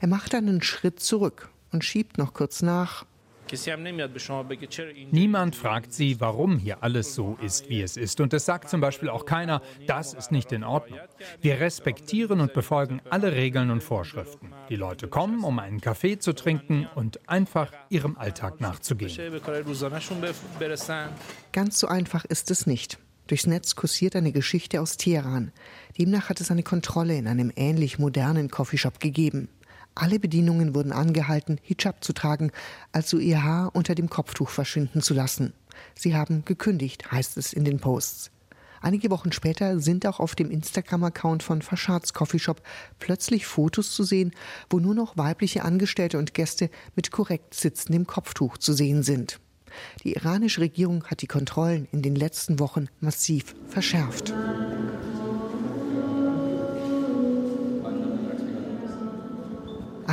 Er 0.01 0.09
macht 0.09 0.35
einen 0.35 0.63
Schritt 0.63 1.01
zurück 1.01 1.49
und 1.73 1.85
schiebt 1.85 2.19
noch 2.19 2.35
kurz 2.35 2.63
nach. 2.63 3.05
Niemand 5.11 5.57
fragt 5.57 5.93
sie, 5.93 6.21
warum 6.21 6.59
hier 6.59 6.83
alles 6.83 7.15
so 7.15 7.37
ist, 7.43 7.69
wie 7.69 7.83
es 7.83 7.97
ist. 7.97 8.21
Und 8.21 8.33
es 8.33 8.45
sagt 8.45 8.69
zum 8.69 8.81
Beispiel 8.81 9.09
auch 9.09 9.27
keiner, 9.27 9.63
das 9.87 10.15
ist 10.15 10.33
nicht 10.33 10.53
in 10.53 10.65
Ordnung. 10.65 10.99
Wir 11.41 11.61
respektieren 11.61 12.41
und 12.41 12.53
befolgen 12.53 13.01
alle 13.11 13.33
Regeln 13.33 13.71
und 13.71 13.83
Vorschriften. 13.83 14.53
Die 14.69 14.77
Leute 14.77 15.09
kommen, 15.09 15.45
um 15.45 15.59
einen 15.59 15.81
Kaffee 15.81 16.19
zu 16.19 16.35
trinken 16.35 16.87
und 16.95 17.29
einfach 17.29 17.71
ihrem 17.91 18.17
Alltag 18.17 18.61
nachzugehen. 18.61 19.11
Ganz 21.53 21.79
so 21.79 21.87
einfach 21.87 22.25
ist 22.25 22.51
es 22.51 22.67
nicht. 22.67 22.99
Durchs 23.27 23.47
Netz 23.47 23.75
kursiert 23.75 24.17
eine 24.17 24.33
Geschichte 24.33 24.81
aus 24.81 24.99
Teheran. 24.99 25.53
Demnach 25.99 26.29
hat 26.29 26.41
es 26.41 26.51
eine 26.51 26.63
Kontrolle 26.63 27.17
in 27.17 27.27
einem 27.27 27.51
ähnlich 27.57 27.99
modernen 27.99 28.51
Coffeeshop 28.51 29.01
gegeben. 29.01 29.49
Alle 29.95 30.19
Bedienungen 30.19 30.75
wurden 30.75 30.93
angehalten, 30.93 31.61
Hijab 31.63 32.03
zu 32.03 32.13
tragen, 32.13 32.51
also 32.93 33.19
ihr 33.19 33.45
Haar 33.45 33.75
unter 33.75 33.95
dem 33.95 34.11
Kopftuch 34.11 34.51
verschwinden 34.51 35.03
zu 35.03 35.15
lassen. 35.15 35.53
Sie 35.95 36.15
haben 36.15 36.45
gekündigt, 36.45 37.13
heißt 37.13 37.37
es 37.37 37.53
in 37.53 37.65
den 37.65 37.79
Posts. 37.79 38.31
Einige 38.81 39.11
Wochen 39.11 39.33
später 39.33 39.81
sind 39.81 40.05
auch 40.07 40.21
auf 40.21 40.35
dem 40.35 40.51
Instagram-Account 40.51 41.43
von 41.43 41.63
Faschads 41.63 42.13
Coffeeshop 42.13 42.61
plötzlich 42.99 43.47
Fotos 43.47 43.95
zu 43.95 44.05
sehen, 44.05 44.33
wo 44.69 44.79
nur 44.79 44.95
noch 44.95 45.17
weibliche 45.17 45.65
Angestellte 45.65 46.19
und 46.19 46.35
Gäste 46.35 46.69
mit 46.95 47.11
korrekt 47.11 47.55
sitzendem 47.55 48.07
Kopftuch 48.07 48.59
zu 48.59 48.75
sehen 48.75 49.03
sind. 49.03 49.41
Die 50.03 50.13
iranische 50.13 50.61
Regierung 50.61 51.05
hat 51.05 51.23
die 51.23 51.27
Kontrollen 51.27 51.89
in 51.93 52.03
den 52.03 52.15
letzten 52.15 52.59
Wochen 52.59 52.89
massiv 53.01 53.55
verschärft. 53.69 54.35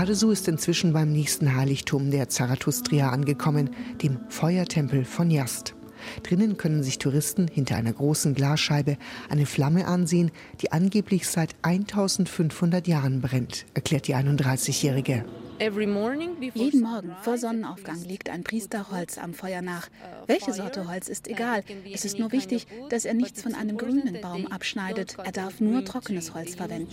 Adesu 0.01 0.31
ist 0.31 0.47
inzwischen 0.47 0.93
beim 0.93 1.11
nächsten 1.11 1.55
Heiligtum 1.55 2.09
der 2.09 2.27
Zarathustria 2.27 3.11
angekommen, 3.11 3.69
dem 4.01 4.17
Feuertempel 4.29 5.05
von 5.05 5.29
Yast. 5.29 5.75
Drinnen 6.23 6.57
können 6.57 6.81
sich 6.81 6.97
Touristen 6.97 7.47
hinter 7.47 7.75
einer 7.75 7.93
großen 7.93 8.33
Glasscheibe 8.33 8.97
eine 9.29 9.45
Flamme 9.45 9.85
ansehen, 9.85 10.31
die 10.59 10.71
angeblich 10.71 11.27
seit 11.27 11.53
1500 11.61 12.87
Jahren 12.87 13.21
brennt, 13.21 13.67
erklärt 13.75 14.07
die 14.07 14.15
31-Jährige. 14.15 15.23
Jeden 15.59 16.81
Morgen 16.81 17.15
vor 17.21 17.37
Sonnenaufgang 17.37 18.03
legt 18.03 18.31
ein 18.31 18.43
Priester 18.43 18.89
Holz 18.89 19.19
am 19.19 19.35
Feuer 19.35 19.61
nach. 19.61 19.89
Welche 20.25 20.53
Sorte 20.53 20.87
Holz 20.87 21.07
ist 21.07 21.27
egal. 21.27 21.63
Es 21.93 22.03
ist 22.03 22.17
nur 22.17 22.31
wichtig, 22.31 22.65
dass 22.89 23.05
er 23.05 23.13
nichts 23.13 23.43
von 23.43 23.53
einem 23.53 23.77
grünen 23.77 24.19
Baum 24.21 24.47
abschneidet. 24.47 25.15
Er 25.23 25.31
darf 25.31 25.59
nur 25.59 25.85
trockenes 25.85 26.33
Holz 26.33 26.55
verwenden. 26.55 26.89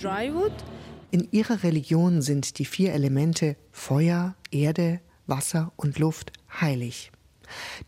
In 1.10 1.26
ihrer 1.30 1.62
Religion 1.62 2.20
sind 2.20 2.58
die 2.58 2.66
vier 2.66 2.92
Elemente 2.92 3.56
Feuer, 3.72 4.34
Erde, 4.50 5.00
Wasser 5.26 5.72
und 5.76 5.98
Luft 5.98 6.32
heilig. 6.60 7.10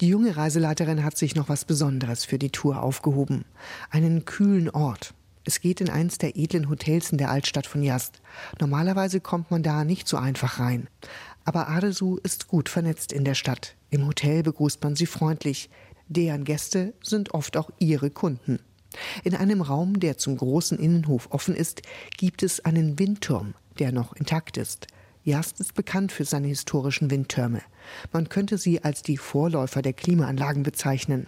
Die 0.00 0.08
junge 0.08 0.38
Reiseleiterin 0.38 1.04
hat 1.04 1.18
sich 1.18 1.34
noch 1.34 1.50
was 1.50 1.66
Besonderes 1.66 2.24
für 2.24 2.38
die 2.38 2.48
Tour 2.48 2.82
aufgehoben. 2.82 3.44
Einen 3.90 4.24
kühlen 4.24 4.70
Ort. 4.70 5.12
Es 5.44 5.60
geht 5.60 5.82
in 5.82 5.90
eins 5.90 6.16
der 6.16 6.36
edlen 6.36 6.70
Hotels 6.70 7.12
in 7.12 7.18
der 7.18 7.30
Altstadt 7.30 7.66
von 7.66 7.82
Yazd. 7.82 8.22
Normalerweise 8.58 9.20
kommt 9.20 9.50
man 9.50 9.62
da 9.62 9.84
nicht 9.84 10.08
so 10.08 10.16
einfach 10.16 10.58
rein. 10.58 10.88
Aber 11.44 11.68
Aresu 11.68 12.16
ist 12.22 12.48
gut 12.48 12.70
vernetzt 12.70 13.12
in 13.12 13.24
der 13.24 13.34
Stadt. 13.34 13.76
Im 13.90 14.06
Hotel 14.06 14.42
begrüßt 14.42 14.82
man 14.82 14.96
sie 14.96 15.06
freundlich. 15.06 15.68
Deren 16.08 16.44
Gäste 16.44 16.94
sind 17.02 17.34
oft 17.34 17.58
auch 17.58 17.70
ihre 17.78 18.10
Kunden. 18.10 18.60
In 19.24 19.34
einem 19.34 19.60
Raum, 19.60 20.00
der 20.00 20.18
zum 20.18 20.36
großen 20.36 20.78
Innenhof 20.78 21.28
offen 21.30 21.54
ist, 21.54 21.82
gibt 22.16 22.42
es 22.42 22.64
einen 22.64 22.98
Windturm, 22.98 23.54
der 23.78 23.92
noch 23.92 24.14
intakt 24.14 24.56
ist. 24.56 24.86
Jast 25.22 25.60
ist 25.60 25.74
bekannt 25.74 26.12
für 26.12 26.24
seine 26.24 26.48
historischen 26.48 27.10
Windtürme. 27.10 27.60
Man 28.12 28.28
könnte 28.28 28.56
sie 28.56 28.82
als 28.82 29.02
die 29.02 29.18
Vorläufer 29.18 29.82
der 29.82 29.92
Klimaanlagen 29.92 30.62
bezeichnen. 30.62 31.26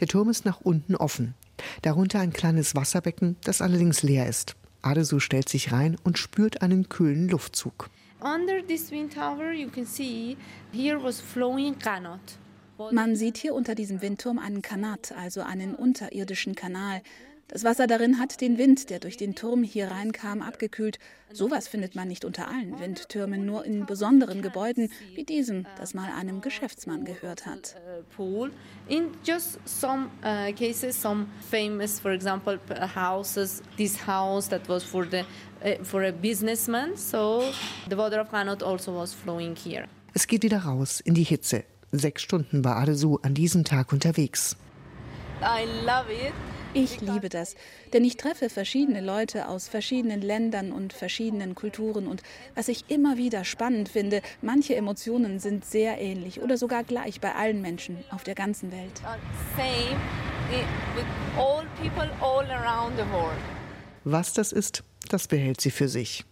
Der 0.00 0.08
Turm 0.08 0.28
ist 0.28 0.44
nach 0.44 0.60
unten 0.60 0.96
offen. 0.96 1.34
Darunter 1.82 2.20
ein 2.20 2.32
kleines 2.32 2.74
Wasserbecken, 2.74 3.36
das 3.44 3.62
allerdings 3.62 4.02
leer 4.02 4.28
ist. 4.28 4.56
Adesu 4.82 5.20
stellt 5.20 5.48
sich 5.48 5.72
rein 5.72 5.96
und 6.02 6.18
spürt 6.18 6.62
einen 6.62 6.88
kühlen 6.88 7.28
Luftzug. 7.28 7.90
Under 8.20 8.66
this 8.66 8.90
wind 8.90 9.14
tower 9.14 9.52
you 9.52 9.70
can 9.70 9.86
see 9.86 10.36
here 10.72 11.02
was 11.02 11.20
flowing 11.20 11.78
qanat. 11.78 12.20
Man 12.92 13.16
sieht 13.16 13.36
hier 13.36 13.54
unter 13.54 13.74
diesem 13.74 14.02
Windturm 14.02 14.38
einen 14.38 14.62
Kanat, 14.62 15.12
also 15.12 15.42
einen 15.42 15.74
unterirdischen 15.74 16.54
Kanal. 16.54 17.02
Das 17.52 17.64
Wasser 17.64 17.88
darin 17.88 18.20
hat 18.20 18.40
den 18.40 18.58
Wind, 18.58 18.90
der 18.90 19.00
durch 19.00 19.16
den 19.16 19.34
Turm 19.34 19.64
hier 19.64 19.90
reinkam, 19.90 20.40
abgekühlt. 20.40 21.00
Sowas 21.32 21.66
findet 21.66 21.96
man 21.96 22.06
nicht 22.06 22.24
unter 22.24 22.46
allen 22.46 22.78
Windtürmen, 22.78 23.44
nur 23.44 23.64
in 23.64 23.86
besonderen 23.86 24.40
Gebäuden 24.40 24.88
wie 25.16 25.24
diesem, 25.24 25.66
das 25.76 25.92
mal 25.92 26.12
einem 26.12 26.42
Geschäftsmann 26.42 27.04
gehört 27.04 27.46
hat. 27.46 27.74
In 28.88 29.08
just 29.24 29.58
some 29.64 30.10
uh, 30.22 30.52
cases, 30.52 31.00
some 31.00 31.26
famous, 31.50 31.98
for 31.98 32.12
example, 32.12 32.60
houses. 32.94 33.62
This 33.76 34.06
house 34.06 34.48
that 34.48 34.68
was 34.68 34.84
for 34.84 35.04
the 35.04 35.24
uh, 35.64 35.82
for 35.82 36.04
a 36.04 36.12
businessman, 36.12 36.96
so 36.96 37.42
the 37.88 37.96
water 37.96 38.20
of 38.20 38.30
Hanot 38.30 38.62
also 38.62 38.94
was 38.94 39.12
flowing 39.12 39.56
here. 39.56 39.86
Es 40.14 40.28
geht 40.28 40.44
wieder 40.44 40.58
raus 40.58 41.00
in 41.00 41.14
die 41.14 41.24
Hitze. 41.24 41.64
Sechs 41.92 42.22
Stunden 42.22 42.64
war 42.64 42.76
Adesu 42.76 43.18
an 43.22 43.34
diesem 43.34 43.64
Tag 43.64 43.92
unterwegs. 43.92 44.56
Ich 46.72 47.00
liebe 47.00 47.28
das, 47.28 47.56
denn 47.92 48.04
ich 48.04 48.16
treffe 48.16 48.48
verschiedene 48.48 49.00
Leute 49.00 49.48
aus 49.48 49.66
verschiedenen 49.66 50.22
Ländern 50.22 50.70
und 50.70 50.92
verschiedenen 50.92 51.56
Kulturen 51.56 52.06
und 52.06 52.22
was 52.54 52.68
ich 52.68 52.84
immer 52.88 53.16
wieder 53.16 53.44
spannend 53.44 53.88
finde, 53.88 54.22
manche 54.40 54.76
Emotionen 54.76 55.40
sind 55.40 55.64
sehr 55.64 56.00
ähnlich 56.00 56.40
oder 56.40 56.56
sogar 56.56 56.84
gleich 56.84 57.20
bei 57.20 57.34
allen 57.34 57.60
Menschen 57.60 57.98
auf 58.10 58.22
der 58.22 58.36
ganzen 58.36 58.70
Welt. 58.70 59.02
Was 64.04 64.32
das 64.32 64.52
ist, 64.52 64.84
das 65.08 65.26
behält 65.26 65.60
sie 65.60 65.72
für 65.72 65.88
sich. 65.88 66.24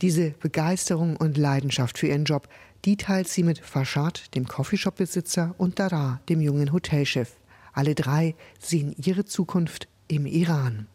Diese 0.00 0.30
Begeisterung 0.30 1.16
und 1.16 1.36
Leidenschaft 1.36 1.98
für 1.98 2.08
ihren 2.08 2.24
Job 2.24 2.48
die 2.88 2.96
teilt 2.96 3.28
sie 3.28 3.42
mit 3.42 3.58
Farshad, 3.58 4.34
dem 4.34 4.48
Coffeeshop-Besitzer, 4.48 5.54
und 5.58 5.78
Dara, 5.78 6.22
dem 6.30 6.40
jungen 6.40 6.72
Hotelchef. 6.72 7.36
Alle 7.74 7.94
drei 7.94 8.34
sehen 8.58 8.94
ihre 8.96 9.26
Zukunft 9.26 9.88
im 10.08 10.24
Iran. 10.24 10.86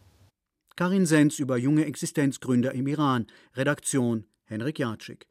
Karin 0.75 1.06
Sens 1.06 1.38
über 1.38 1.56
junge 1.56 1.86
Existenzgründer 1.86 2.73
im 2.73 2.88
Iran. 2.88 3.27
Redaktion 3.56 4.25
Henrik 4.45 4.79
Jatschik. 4.79 5.27